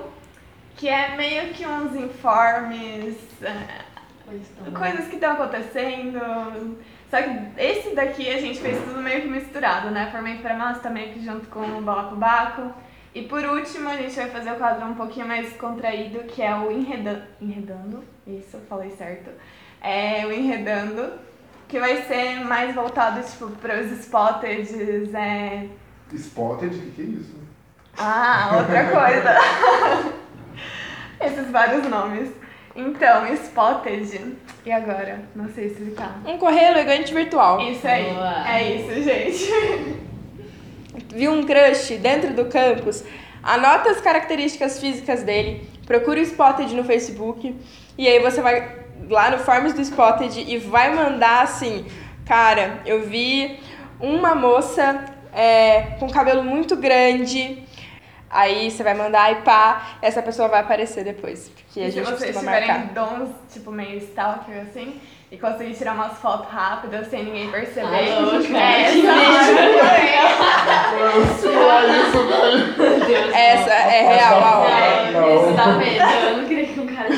[0.75, 6.77] que é meio que uns informes, é, coisas que estão acontecendo.
[7.09, 10.09] Só que esse daqui a gente fez tudo meio que misturado, né?
[10.11, 12.73] Fermento para massa tá meio que junto com o balacobaco.
[13.13, 16.55] E por último, a gente vai fazer o quadro um pouquinho mais contraído, que é
[16.55, 17.23] o enredando.
[17.41, 18.03] Enredando?
[18.39, 19.31] Isso, falei certo.
[19.81, 21.13] É o enredando,
[21.67, 25.67] que vai ser mais voltado, tipo, para os spotteds, é...
[26.13, 27.35] Spotted, o que, que é isso?
[27.97, 30.13] Ah, outra coisa.
[31.21, 32.29] Esses vários nomes.
[32.75, 34.37] Então, spotted.
[34.65, 35.23] E agora?
[35.35, 36.21] Não sei explicar.
[36.25, 37.59] Um correio elegante virtual.
[37.61, 38.13] Isso aí.
[38.13, 38.49] Boa.
[38.49, 40.01] É isso, gente.
[41.13, 43.03] Viu um crush dentro do campus?
[43.43, 47.55] Anota as características físicas dele, procura o Spotted no Facebook
[47.97, 51.85] e aí você vai lá no Forms do Spotted e vai mandar assim,
[52.25, 53.59] cara, eu vi
[53.99, 57.63] uma moça é, com cabelo muito grande.
[58.29, 61.49] Aí você vai mandar e pá, essa pessoa vai aparecer depois.
[61.49, 65.73] Porque a E se gente vocês costuma tiverem dons, tipo, meio stalker, assim, e conseguir
[65.73, 67.87] tirar umas fotos rápidas sem ninguém perceber.
[67.87, 68.47] Ah, louca.
[68.57, 69.05] é, Que
[70.15, 70.61] essa.
[73.37, 74.85] Essa é real, a hora.
[74.85, 75.35] É, Não.
[75.43, 76.03] isso dá medo.
[76.05, 77.09] Eu não queria que um cara.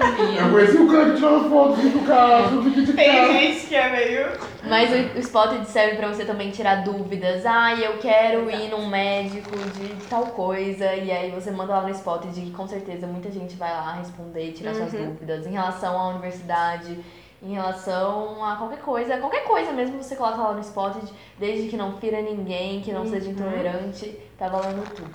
[0.00, 3.32] Eu conheci o cara que tirava foto do carro, fiquei de Tem cara.
[3.32, 4.26] gente que é meio.
[4.68, 7.44] Mas o, o Spotted serve pra você também tirar dúvidas.
[7.46, 10.94] Ah, eu quero ir num médico de tal coisa.
[10.94, 14.52] E aí você manda lá no Spotted e com certeza muita gente vai lá responder,
[14.52, 15.06] tirar suas Uhum.
[15.06, 16.98] dúvidas em relação à universidade,
[17.42, 19.16] em relação a qualquer coisa.
[19.18, 23.06] Qualquer coisa mesmo você coloca lá no Spotted, desde que não fira ninguém, que não
[23.06, 23.32] seja Uhum.
[23.32, 25.08] intolerante, tá valendo tudo.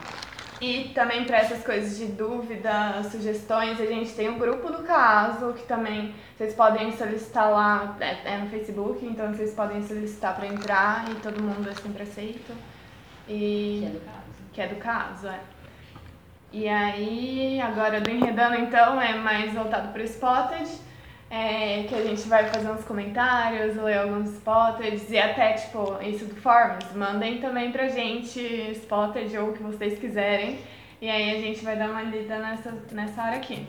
[0.61, 5.53] E também para essas coisas de dúvida, sugestões, a gente tem o grupo do caso,
[5.53, 10.47] que também vocês podem solicitar lá, é, é no Facebook, então vocês podem solicitar para
[10.47, 12.53] entrar e todo mundo é sempre aceito.
[13.27, 14.43] E Que é do caso.
[14.53, 15.39] que é do caso, é.
[16.53, 20.69] E aí, agora do Enredando, então, é mais voltado para Spotted,
[21.29, 26.25] é, que a gente vai fazer uns comentários, ler alguns Spotteds e até, tipo, isso
[26.25, 26.93] do Forms.
[26.95, 28.39] Mandem também pra gente
[28.71, 30.59] Spotted ou o que vocês quiserem.
[31.01, 33.67] E aí a gente vai dar uma lida nessa, nessa hora aqui.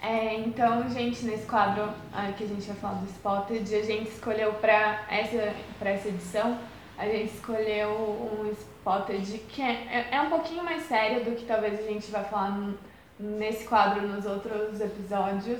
[0.00, 4.10] É, então, gente, nesse quadro ah, que a gente vai falar do Spotted, a gente
[4.10, 6.58] escolheu para essa, pra essa edição,
[6.98, 11.80] a gente escolheu um Spotted que é, é, um pouquinho mais sério do que talvez
[11.80, 12.70] a gente vai falar
[13.18, 15.58] nesse quadro nos outros episódios,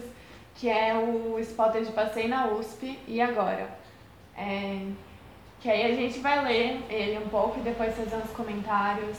[0.54, 3.66] que é o Spotted Passei na USP e agora.
[4.36, 4.78] É,
[5.58, 9.16] que aí a gente vai ler ele um pouco e depois fazer uns comentários.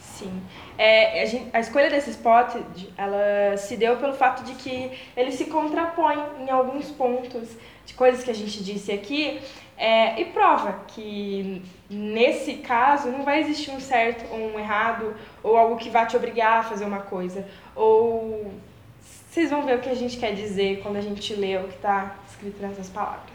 [0.00, 0.42] Sim.
[0.76, 5.30] É, a, gente- a escolha desse spotted, ela se deu pelo fato de que ele
[5.30, 7.50] se contrapõe em alguns pontos
[7.86, 9.40] de coisas que a gente disse aqui
[9.76, 15.56] é, e prova que nesse caso não vai existir um certo ou um errado ou
[15.56, 17.46] algo que vá te obrigar a fazer uma coisa.
[17.74, 18.52] Ou
[19.30, 21.74] vocês vão ver o que a gente quer dizer quando a gente lê o que
[21.74, 23.33] está escrito nessas palavras.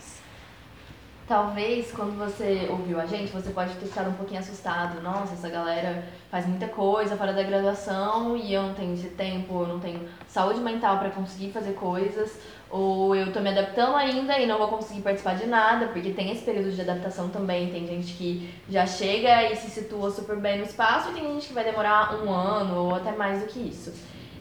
[1.29, 4.99] Talvez quando você ouviu a gente, você pode ter ficado um pouquinho assustado.
[4.99, 9.61] Nossa, essa galera faz muita coisa fora da graduação e eu não tenho esse tempo,
[9.61, 14.39] eu não tenho saúde mental para conseguir fazer coisas, ou eu tô me adaptando ainda
[14.39, 17.69] e não vou conseguir participar de nada, porque tem esse período de adaptação também.
[17.69, 21.47] Tem gente que já chega e se situa super bem no espaço e tem gente
[21.49, 23.93] que vai demorar um ano ou até mais do que isso.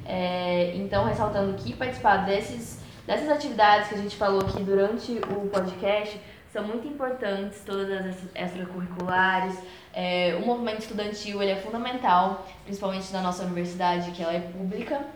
[0.07, 5.51] É, então, ressaltando que participar desses, dessas atividades que a gente falou aqui durante o
[5.51, 6.19] podcast
[6.53, 9.59] são muito importantes, todas as extracurriculares.
[9.93, 15.07] É, o movimento estudantil ele é fundamental, principalmente na nossa universidade, que ela é pública.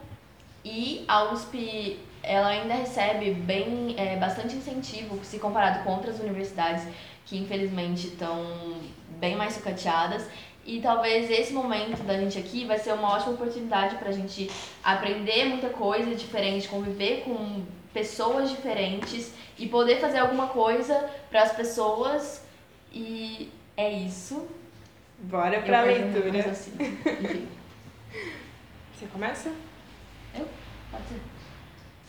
[0.65, 6.87] E a USP ela ainda recebe bem, é, bastante incentivo se comparado com outras universidades
[7.27, 8.77] que infelizmente estão
[9.19, 10.29] bem mais sucateadas.
[10.65, 14.49] E talvez esse momento da gente aqui vai ser uma ótima oportunidade para a gente
[14.85, 21.53] aprender muita coisa diferente, conviver com pessoas diferentes e poder fazer alguma coisa para as
[21.53, 22.43] pessoas.
[22.93, 24.49] E é isso.
[25.19, 26.51] Bora Eu pra perdi meu leitura.
[26.51, 27.49] Enfim.
[28.95, 29.53] Você começa?
[30.91, 31.21] Pode ser.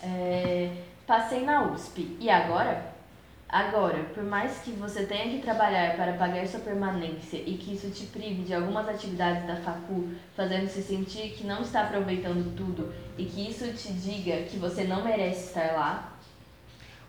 [0.03, 0.71] É,
[1.07, 2.17] passei na USP.
[2.19, 2.92] E agora?
[3.53, 7.87] Agora, por mais que você tenha que trabalhar para pagar sua permanência e que isso
[7.91, 12.91] te prive de algumas atividades da facu, fazendo se sentir que não está aproveitando tudo
[13.15, 16.17] e que isso te diga que você não merece estar lá,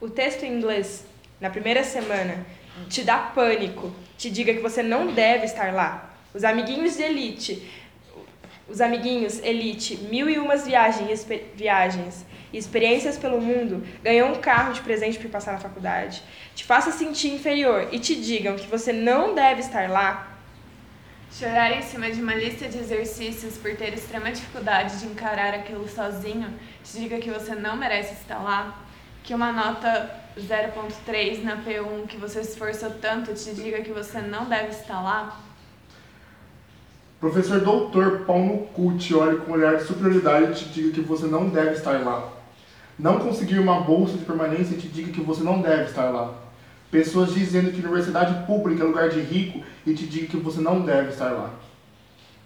[0.02, 1.06] O texto em inglês,
[1.40, 2.44] na primeira semana,
[2.90, 6.14] te dá pânico, te diga que você não deve estar lá.
[6.34, 7.72] Os amiguinhos de elite,
[8.68, 14.72] os amiguinhos elite, mil e umas viagens, viagens e experiências pelo mundo, ganhou um carro
[14.72, 16.22] de presente para passar na faculdade,
[16.54, 20.28] te faça sentir inferior e te digam que você não deve estar lá.
[21.32, 25.88] Chorar em cima de uma lista de exercícios por ter extrema dificuldade de encarar aquilo
[25.88, 26.48] sozinho
[26.84, 28.78] te diga que você não merece estar lá.
[29.24, 34.20] Que uma nota 0.3 na P1 que você se esforçou tanto te diga que você
[34.20, 35.40] não deve estar lá.
[37.18, 40.92] Professor doutor pau no cu te olha com um olhar de superioridade e te diga
[40.92, 42.43] que você não deve estar lá.
[42.98, 46.32] Não conseguir uma bolsa de permanência te diga que você não deve estar lá.
[46.90, 50.80] Pessoas dizendo que universidade pública é lugar de rico e te diga que você não
[50.82, 51.50] deve estar lá.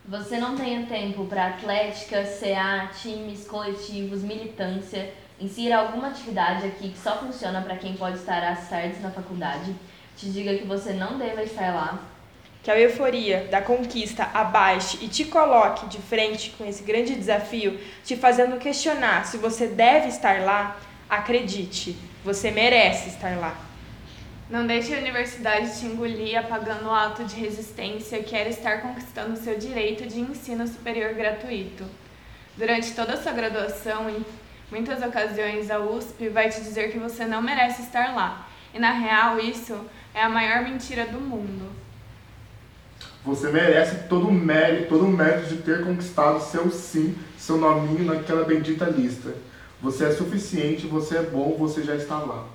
[0.07, 6.99] você não tenha tempo para atlética, CA, times, coletivos, militância, insira alguma atividade aqui que
[6.99, 9.75] só funciona para quem pode estar às tardes na faculdade,
[10.17, 11.99] te diga que você não deva estar lá.
[12.69, 17.81] Que a euforia da conquista abaixe e te coloque de frente com esse grande desafio,
[18.05, 23.57] te fazendo questionar se você deve estar lá, acredite, você merece estar lá.
[24.51, 29.39] Não deixe a universidade te engolir apagando o ato de resistência que era estar conquistando
[29.39, 31.87] seu direito de ensino superior gratuito.
[32.55, 34.23] Durante toda a sua graduação, em
[34.71, 38.47] muitas ocasiões, a USP vai te dizer que você não merece estar lá.
[38.75, 41.88] E na real, isso é a maior mentira do mundo.
[43.25, 48.05] Você merece todo o mérito, todo o mérito de ter conquistado seu sim, seu nominho
[48.05, 49.35] naquela bendita lista.
[49.83, 52.47] Você é suficiente, você é bom, você já está lá.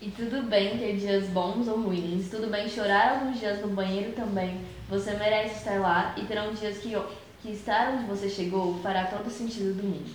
[0.00, 4.12] E tudo bem ter dias bons ou ruins, tudo bem chorar alguns dias no banheiro
[4.12, 4.60] também.
[4.88, 6.96] Você merece estar lá e terão dias que,
[7.42, 10.14] que estar onde você chegou fará todo o sentido do mundo.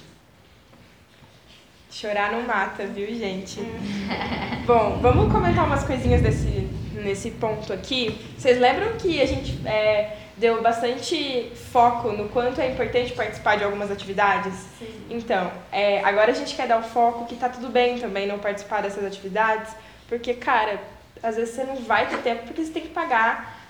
[1.91, 3.59] Chorar não mata, viu, gente?
[4.65, 8.19] Bom, vamos comentar umas coisinhas desse, nesse ponto aqui.
[8.37, 13.63] Vocês lembram que a gente é, deu bastante foco no quanto é importante participar de
[13.63, 14.53] algumas atividades?
[14.79, 15.05] Sim.
[15.09, 18.39] Então, é, agora a gente quer dar o foco que tá tudo bem também não
[18.39, 19.73] participar dessas atividades,
[20.07, 20.79] porque, cara,
[21.21, 23.61] às vezes você não vai ter tempo porque você tem que pagar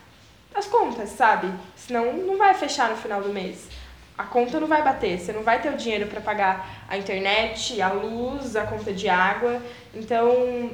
[0.54, 1.52] as contas, sabe?
[1.76, 3.68] Senão não vai fechar no final do mês.
[4.18, 7.82] A conta não vai bater, você não vai ter o dinheiro para pagar a internet,
[7.82, 9.60] a luz, a conta de água.
[9.94, 10.72] Então,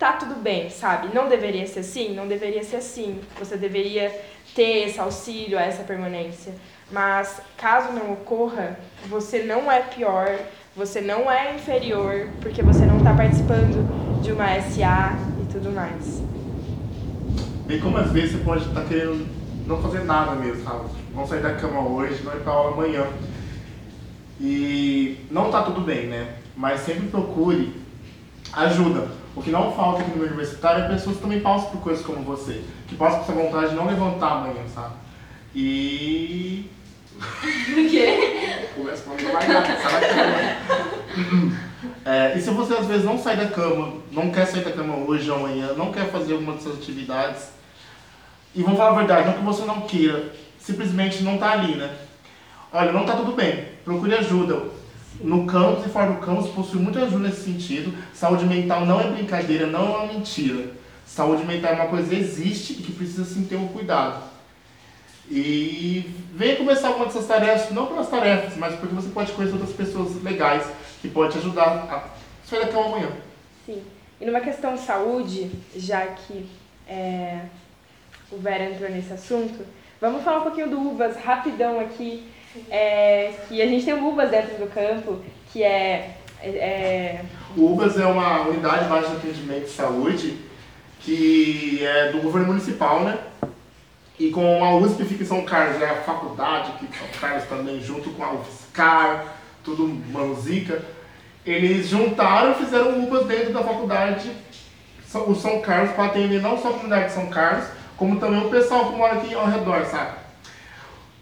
[0.00, 1.14] tá tudo bem, sabe?
[1.14, 3.20] Não deveria ser assim, não deveria ser assim.
[3.38, 4.10] Você deveria
[4.54, 6.54] ter esse auxílio, essa permanência.
[6.90, 10.38] Mas caso não ocorra, você não é pior,
[10.74, 16.22] você não é inferior, porque você não está participando de uma SA e tudo mais.
[17.66, 19.28] Bem como às vezes você pode estar querendo
[19.66, 20.86] não fazer nada mesmo, sabe?
[21.14, 23.06] Não sair da cama hoje, não ir pra aula amanhã.
[24.40, 26.36] E não tá tudo bem, né?
[26.56, 27.74] Mas sempre procure
[28.54, 29.19] ajuda.
[29.34, 32.04] O que não falta aqui no meu universitário é pessoas que também passam por coisas
[32.04, 32.62] como você.
[32.88, 34.94] Que passam por essa vontade de não levantar amanhã, sabe?
[35.54, 36.70] E.
[37.20, 38.68] O quê?
[38.74, 39.40] Começa falando da
[40.00, 41.70] cama.
[42.04, 44.96] É, e se você às vezes não sai da cama, não quer sair da cama
[44.96, 47.50] hoje ou amanhã, não quer fazer alguma dessas atividades,
[48.54, 51.94] e vamos falar a verdade, não que você não queira, simplesmente não tá ali, né?
[52.72, 54.79] Olha, não tá tudo bem, procure ajuda.
[55.22, 57.92] No campus e fora do campus possui muita ajuda nesse sentido.
[58.14, 60.70] Saúde mental não é brincadeira, não é uma mentira.
[61.06, 64.22] Saúde mental é uma coisa que existe e que precisa sim ter um cuidado.
[65.30, 69.72] E venha começar alguma dessas tarefas, não pelas tarefas, mas porque você pode conhecer outras
[69.72, 70.66] pessoas legais
[71.00, 72.04] que podem te ajudar a
[72.44, 73.10] sair da cama amanhã.
[73.64, 73.82] Sim.
[74.20, 76.48] E numa questão de saúde, já que
[76.88, 77.42] é,
[78.30, 79.64] o Vera entrou nesse assunto,
[80.00, 82.24] vamos falar um pouquinho do UBAS rapidão aqui.
[82.70, 85.20] É, que a gente tem o UBAS dentro do campo,
[85.52, 87.20] que é, é
[87.56, 90.50] O UBAS é uma unidade básica de atendimento de saúde
[91.00, 93.18] que é do governo municipal, né?
[94.18, 97.80] E com a USP fica em São Carlos, é a faculdade que São Carlos também,
[97.80, 99.34] junto com a UFSCar,
[99.64, 100.82] tudo manuzica,
[101.44, 104.30] eles juntaram e fizeram um UBAS dentro da faculdade,
[105.26, 107.64] o São Carlos, para atender não só a comunidade de São Carlos,
[107.96, 110.19] como também o pessoal que mora aqui ao redor, sabe?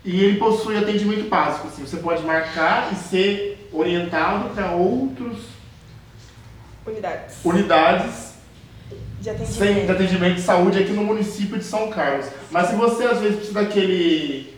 [0.05, 5.37] E ele possui atendimento básico, assim, você pode marcar e ser orientado para outras
[6.87, 8.29] unidades unidades
[9.21, 9.91] de sem, de atendimento.
[9.91, 12.27] atendimento de saúde aqui no município de São Carlos.
[12.51, 14.57] Mas se você às vezes precisa daquele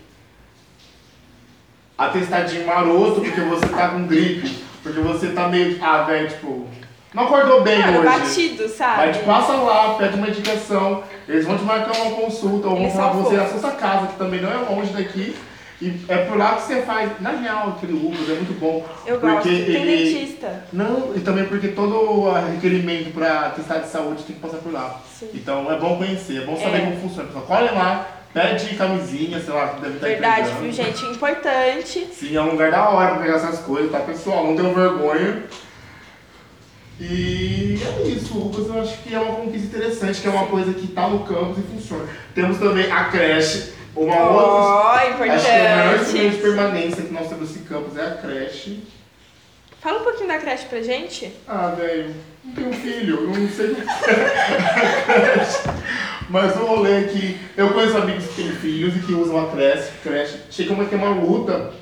[1.97, 5.79] atestadinho maroto, porque você tá com gripe, porque você tá meio.
[5.83, 6.69] Ah, velho, tipo.
[7.13, 8.09] Não acordou bem Mano, hoje.
[8.09, 9.03] batido, sabe?
[9.03, 12.91] Aí te passa lá, pede uma indicação, eles vão te marcar uma consulta, ou vão
[12.91, 15.35] falar com você na sua casa, que também não é longe daqui.
[15.83, 18.85] E é por lá que você faz, na real, aquele Ubers é muito bom.
[19.07, 19.49] Eu porque gosto.
[19.49, 20.65] Tem ele- dentista.
[20.73, 25.01] Não, e também porque todo requerimento para testar de saúde tem que passar por lá.
[25.19, 25.31] Sim.
[25.35, 26.81] Então é bom conhecer, é bom saber É.
[26.81, 27.29] como funciona.
[27.29, 30.63] Pessoal, colhe lá, pede camisinha, sei lá, que deve estar Verdade, entregando.
[30.63, 31.07] viu, gente?
[31.07, 32.09] Importante.
[32.13, 34.45] Sim, é um lugar da hora pra pegar essas coisas, tá pessoal?
[34.49, 35.45] Não tenham vergonha.
[37.01, 40.47] E é isso, o Rubas eu acho que é uma conquista interessante, que é uma
[40.49, 42.05] coisa que tá no campus e funciona.
[42.35, 44.47] Temos também a creche, uma outra.
[44.47, 46.43] Ó, Acho que é o melhor instrumento de importante.
[46.43, 48.83] permanência que nós temos nesse campus é a creche.
[49.81, 51.33] Fala um pouquinho da creche pra gente.
[51.49, 55.47] Ah, velho, não tenho filho, eu não sei o que é.
[56.29, 59.51] Mas o rolê é que eu conheço amigos que têm filhos e que usam a
[59.51, 60.37] creche, creche.
[60.51, 61.73] Chega uma que é uma luta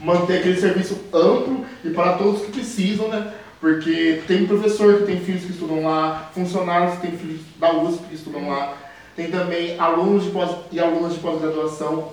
[0.00, 3.32] manter aquele serviço amplo e para todos que precisam, né?
[3.60, 8.04] Porque tem professor que tem filhos que estudam lá, funcionários que têm filhos da USP
[8.08, 8.76] que estudam lá,
[9.16, 12.12] tem também alunos de pós e alunas de pós-graduação.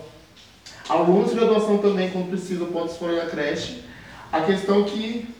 [0.89, 3.83] Alunos de graduação também, quando precisam, podem escolher a creche.
[4.31, 5.35] A questão é que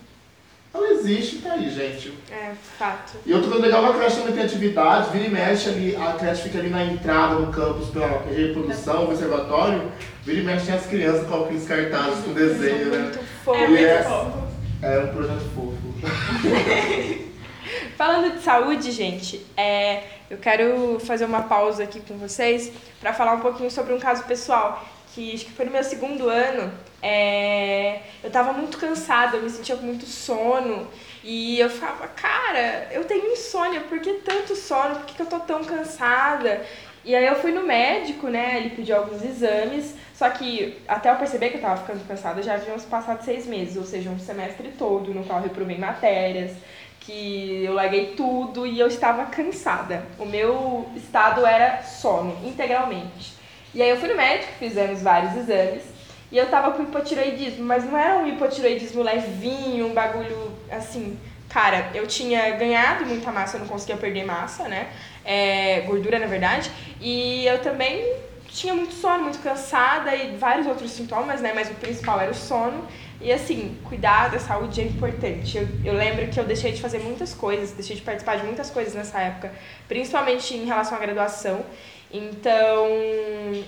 [0.76, 2.14] ela existe e tá aí, gente.
[2.30, 3.14] É, fato.
[3.26, 6.44] E outra coisa legal, a creche também tem atividade, vira e mexe ali, a creche
[6.44, 9.90] fica ali na entrada do campus pela reprodução, observatório,
[10.26, 12.98] vira e mexe tem as crianças com aqueles cartazes com desenho, né?
[13.00, 13.76] Muito fofo.
[13.76, 14.48] É fofo.
[14.82, 15.75] É um projeto fofo.
[17.98, 23.34] Falando de saúde, gente, é, eu quero fazer uma pausa aqui com vocês para falar
[23.34, 24.86] um pouquinho sobre um caso pessoal.
[25.14, 26.72] Que acho que foi no meu segundo ano.
[27.02, 30.88] é, eu tava muito cansada, eu me sentia com muito sono.
[31.24, 34.96] E eu falava, cara, eu tenho insônia, por que tanto sono?
[34.96, 36.66] Por que, que eu tô tão cansada?
[37.06, 38.58] E aí eu fui no médico, né?
[38.58, 39.96] Ele pediu alguns exames.
[40.14, 43.78] Só que até eu perceber que eu tava ficando cansada, já haviam passado seis meses,
[43.78, 46.54] ou seja, um semestre todo no qual eu reprovei matérias,
[47.02, 50.04] que eu larguei tudo e eu estava cansada.
[50.18, 53.34] O meu estado era sono, integralmente.
[53.74, 55.84] E aí eu fui no médico, fizemos vários exames,
[56.32, 61.20] e eu tava com hipotiroidismo, mas não era um hipotiroidismo levinho, um bagulho assim.
[61.50, 64.88] Cara, eu tinha ganhado muita massa, eu não conseguia perder massa, né?
[65.26, 66.72] É, gordura, na verdade.
[67.02, 68.06] E eu também
[68.48, 71.52] tinha muito sono, muito cansada e vários outros sintomas, né?
[71.54, 72.88] Mas o principal era o sono.
[73.20, 75.58] E assim, cuidar da saúde é importante.
[75.58, 78.70] Eu, eu lembro que eu deixei de fazer muitas coisas, deixei de participar de muitas
[78.70, 79.52] coisas nessa época,
[79.88, 81.66] principalmente em relação à graduação.
[82.12, 82.88] Então,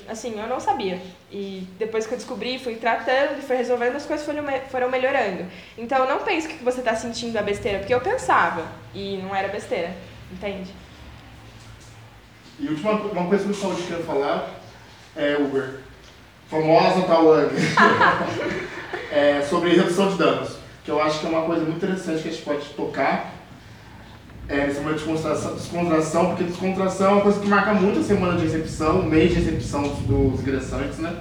[0.07, 1.01] assim, eu não sabia.
[1.31, 5.45] E depois que eu descobri, fui tratando, fui resolvendo, as coisas foram, foram melhorando.
[5.77, 9.47] Então, não pense que você está sentindo é besteira, porque eu pensava e não era
[9.49, 9.93] besteira,
[10.31, 10.71] entende?
[12.59, 14.59] E última uma coisa sobre saúde que eu quero falar
[15.15, 15.79] é Uber.
[16.49, 17.49] Famosa Tawane.
[19.11, 20.57] é, sobre redução de danos.
[20.83, 23.33] Que eu acho que é uma coisa muito interessante que a gente pode tocar
[24.49, 28.03] é, nesse momento de descontração, descontração, porque descontração é uma coisa que marca muito a
[28.03, 31.15] semana de recepção, o mês de recepção dos, dos ingressantes, né?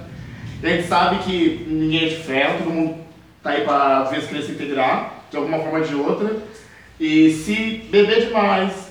[0.63, 2.95] E a gente sabe que ninguém é de ferro, todo mundo
[3.43, 6.37] tá aí para às vezes querer se integrar, de alguma forma ou de outra.
[6.99, 8.86] E se beber demais,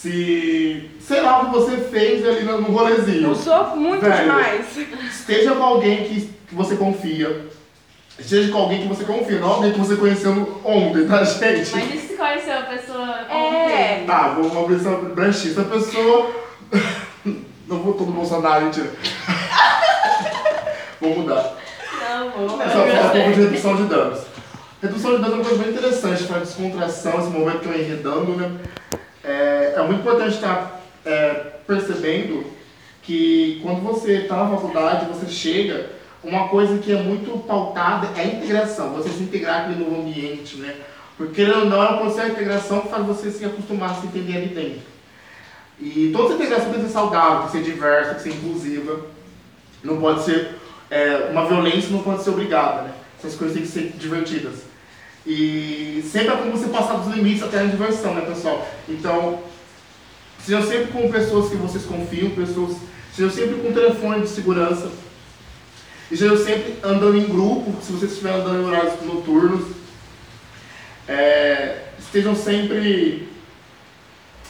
[0.00, 0.90] se.
[0.98, 3.28] sei lá o que você fez ali no, no rolezinho.
[3.28, 4.22] Eu sou muito Velho.
[4.22, 4.66] demais.
[5.10, 7.48] Esteja com alguém que, que você confia.
[8.18, 11.70] Esteja com alguém que você confia, não alguém que você conheceu ontem, tá, gente?
[11.74, 13.34] Mas e se conheceu a pessoa É.
[13.34, 14.06] ontem?
[14.06, 15.62] Tá, vou abrir essa branchista.
[15.62, 16.30] A pessoa.
[17.68, 18.90] Não vou todo Bolsonaro, mentira.
[21.00, 21.54] vou mudar.
[22.00, 22.48] Não, vou.
[22.48, 24.20] Só falar um pouco de redução de danos.
[24.82, 28.32] Redução de danos é uma coisa bem interessante para descontração, esse momento que eu enredando,
[28.32, 28.50] né?
[29.22, 31.34] É, é muito importante estar é,
[31.66, 32.44] percebendo
[33.02, 35.90] que quando você está na faculdade, você chega,
[36.22, 40.56] uma coisa que é muito pautada é a integração, você se integrar com novo ambiente,
[40.56, 40.76] né?
[41.16, 44.36] Porque não, é um processo de integração que faz você se acostumar a se entender
[44.36, 44.80] ali dentro.
[45.78, 49.00] E toda integração tem que ser saudável, tem que ser diversa, tem que ser inclusiva.
[49.82, 50.56] Não pode ser
[50.90, 52.94] é, uma violência, não pode ser obrigada, né?
[53.18, 54.69] Essas coisas têm que ser divertidas.
[55.26, 58.66] E sempre é como você passar dos limites até a diversão, né, pessoal?
[58.88, 59.40] Então,
[60.44, 62.76] sejam sempre com pessoas que vocês confiam, pessoas,
[63.14, 64.90] sejam sempre com telefone de segurança.
[66.10, 69.66] E sejam sempre andando em grupo, se vocês estiverem andando em horários noturnos.
[71.06, 73.28] É, estejam sempre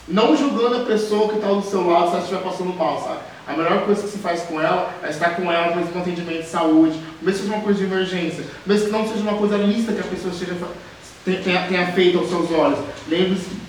[0.08, 3.20] não julgando a pessoa que está do seu lado se ela estiver passando mal, sabe?
[3.46, 6.42] A melhor coisa que se faz com ela é estar com ela, por no atendimento
[6.42, 9.56] de saúde, mesmo que seja uma coisa de emergência, mesmo que não seja uma coisa
[9.56, 10.54] lista que a pessoa esteja,
[11.24, 12.78] tenha, tenha feito aos seus olhos.
[13.08, 13.60] Lembre-se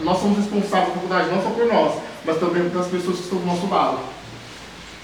[0.00, 3.38] nós somos responsáveis pela faculdade, não só por nós, mas também pelas pessoas que estão
[3.38, 3.98] do nosso lado.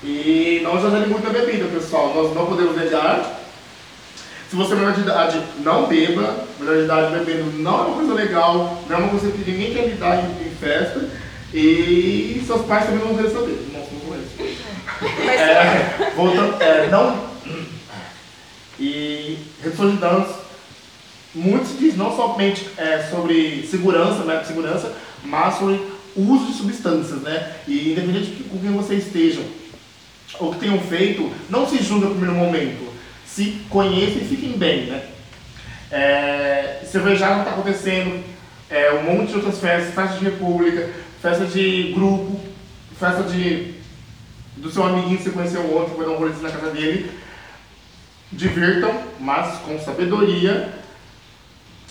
[0.02, 2.12] E não exagere muito a bebida, pessoal.
[2.14, 3.38] Nós não podemos negar.
[4.48, 6.46] Se você é menor de idade, não beba.
[6.58, 9.74] Menor de idade bebendo não é uma coisa legal, não é uma coisa que ninguém
[9.74, 11.08] quer lidar em, em festa.
[11.52, 13.68] E seus pais também não vão saber.
[13.72, 14.58] Nossa, não conheço.
[15.28, 17.29] É, voltando, é, não.
[18.80, 20.34] E redução de danos,
[21.34, 25.80] muito se diz não somente é, sobre segurança, né, segurança, mas sobre
[26.16, 27.56] uso de substâncias, né?
[27.68, 29.44] E independente de com quem vocês estejam
[30.38, 32.90] ou que tenham feito, não se julga no primeiro momento.
[33.26, 35.04] Se conheçam e fiquem bem, né?
[35.90, 38.24] É, cervejada está acontecendo,
[38.70, 42.40] é, um monte de outras festas, festa de república, festa de grupo,
[42.98, 43.74] festa de
[44.56, 47.10] do seu amiguinho que você conheceu ontem, foi dar um rolezinho na casa dele.
[48.32, 50.72] Divirtam, mas com sabedoria.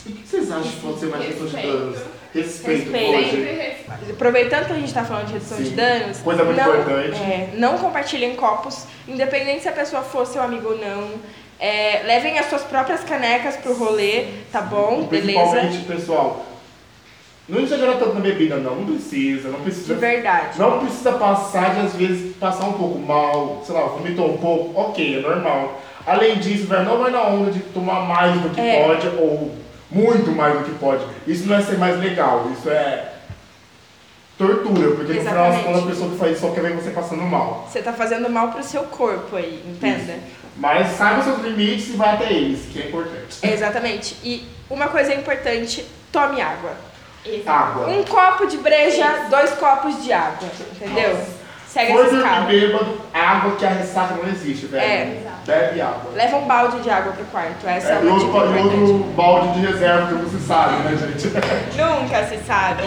[0.06, 2.00] E o que vocês acham que pode ser mais redução de danos?
[2.34, 3.36] Respeito, Respeito.
[3.36, 3.76] hoje.
[4.12, 5.76] Aproveitando que a gente está falando de redução de Sim.
[5.76, 7.18] danos, Coisa muito não, importante.
[7.22, 11.10] é, não compartilhem copos, independente se a pessoa for seu amigo ou não.
[11.60, 15.04] É, levem as suas próprias canecas pro rolê, tá bom?
[15.04, 15.84] Beleza?
[15.86, 16.46] Pessoal,
[17.50, 18.76] não exagera tanto na bebida, não.
[18.76, 19.96] Não precisa, não De precisa.
[19.96, 20.58] verdade.
[20.58, 24.80] Não precisa passar de, às vezes, passar um pouco mal, sei lá, vomitou um pouco,
[24.80, 25.82] ok, é normal.
[26.06, 28.84] Além disso, velho, não vai na onda de tomar mais do que É.
[28.86, 29.56] pode ou
[29.91, 31.04] Muito mais do que pode.
[31.26, 33.12] Isso não é ser mais legal, isso é
[34.38, 35.64] tortura, porque no final das Exatamente.
[35.66, 37.68] contas a pessoa que faz isso só quer ver você passando mal.
[37.68, 40.14] Você tá fazendo mal pro seu corpo aí, entenda?
[40.58, 43.38] Mas saiba seus limites e vá até eles, que é importante.
[43.41, 44.16] Exatamente.
[44.24, 46.72] E uma coisa importante, tome água.
[47.45, 47.88] Água.
[47.88, 51.18] Um copo de breja, dois copos de água, entendeu?
[51.72, 52.46] Segue For essa escala.
[52.46, 54.84] bêbado, água que a ressaca não existe, velho.
[54.84, 55.24] É.
[55.46, 56.12] Bebe água.
[56.16, 59.60] Leva um balde de água pro quarto, essa é, É, uma outro, dica outro balde
[59.60, 61.28] de reserva que você sabe, né, gente?
[61.78, 62.84] Nunca se sabe.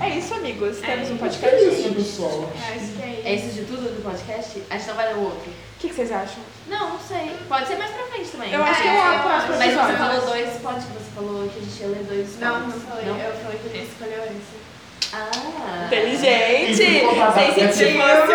[0.00, 0.78] É isso, amigos.
[0.78, 1.64] Temos um É podcast.
[1.66, 2.50] isso, pessoal.
[2.56, 3.46] Acho que é É isso.
[3.46, 4.62] isso de tudo do podcast?
[4.70, 5.50] A gente não vai ler o outro.
[5.50, 6.38] O que, que vocês acham?
[6.68, 7.36] Não, não sei.
[7.48, 8.52] Pode ser mais pra frente também.
[8.52, 9.54] Eu acho que é É, próximo.
[9.58, 12.60] Mas você falou dois, pode que você falou que a gente ia ler dois Não,
[12.60, 13.04] não falei.
[13.06, 13.16] Não?
[13.18, 14.67] Eu falei que ele escolheu esse.
[15.12, 15.86] Ah.
[15.86, 18.26] Inteligente, sensitiva.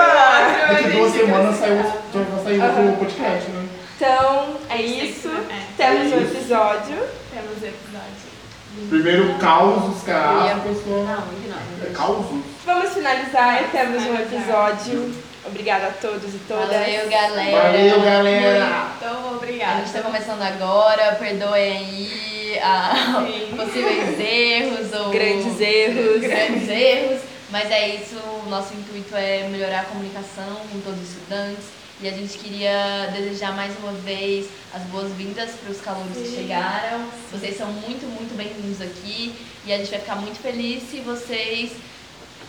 [0.69, 1.83] Daqui duas semanas saiu,
[2.13, 2.89] vai sair Aham.
[2.89, 3.67] o podcast, né?
[3.95, 5.29] Então, é isso.
[5.29, 5.63] É.
[5.77, 6.97] Temos um episódio.
[7.31, 8.23] Temos o episódio.
[8.89, 10.55] Primeiro, causos, cara.
[10.55, 11.61] Não, ignora.
[11.83, 12.41] É causos?
[12.65, 13.69] Vamos finalizar.
[13.71, 15.13] Temos um episódio.
[15.45, 16.69] Obrigada a todos e todas.
[16.69, 17.61] Valeu, galera.
[17.63, 18.87] Valeu, galera!
[18.97, 19.79] Então, A obrigada.
[19.81, 23.55] gente tá começando agora, perdoem aí a Sim.
[23.57, 26.21] possíveis erros ou Grandes erros.
[26.21, 31.09] grandes erros, mas é isso, o nosso intuito é melhorar a comunicação com todos os
[31.09, 31.65] estudantes
[32.01, 37.05] e a gente queria desejar mais uma vez as boas-vindas para os calouros que chegaram.
[37.31, 39.33] Vocês são muito, muito bem-vindos aqui
[39.65, 41.71] e a gente vai ficar muito feliz se vocês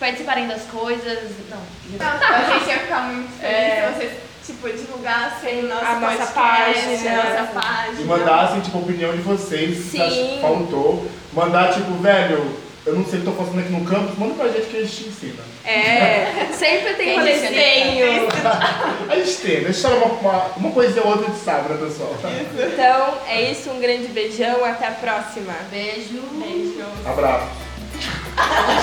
[0.00, 1.30] participarem das coisas.
[1.50, 1.58] Não,
[1.98, 3.86] Não, a gente ia ficar muito feliz É.
[3.86, 4.12] se vocês,
[4.44, 7.10] tipo, divulgassem o nosso A nossa podcast, página.
[7.10, 8.00] a nossa página.
[8.00, 9.98] E mandassem, tipo, a opinião de vocês, se Sim.
[10.34, 11.06] que faltou.
[11.32, 14.48] Mandar, tipo, velho, eu não sei o que tô fazendo aqui no campus, manda pra
[14.48, 15.42] gente que a gente te ensina.
[15.64, 18.28] É, sempre tem rolezinho.
[19.08, 22.14] A gente tem, deixa uma, uma, uma coisinha ou outra a gente sabe, né, pessoal?
[22.22, 23.70] Então, é isso.
[23.70, 24.64] Um grande beijão.
[24.64, 25.52] Até a próxima.
[25.70, 26.84] beijo, Beijo.
[27.06, 27.48] Abraço.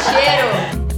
[0.10, 0.91] cheiro!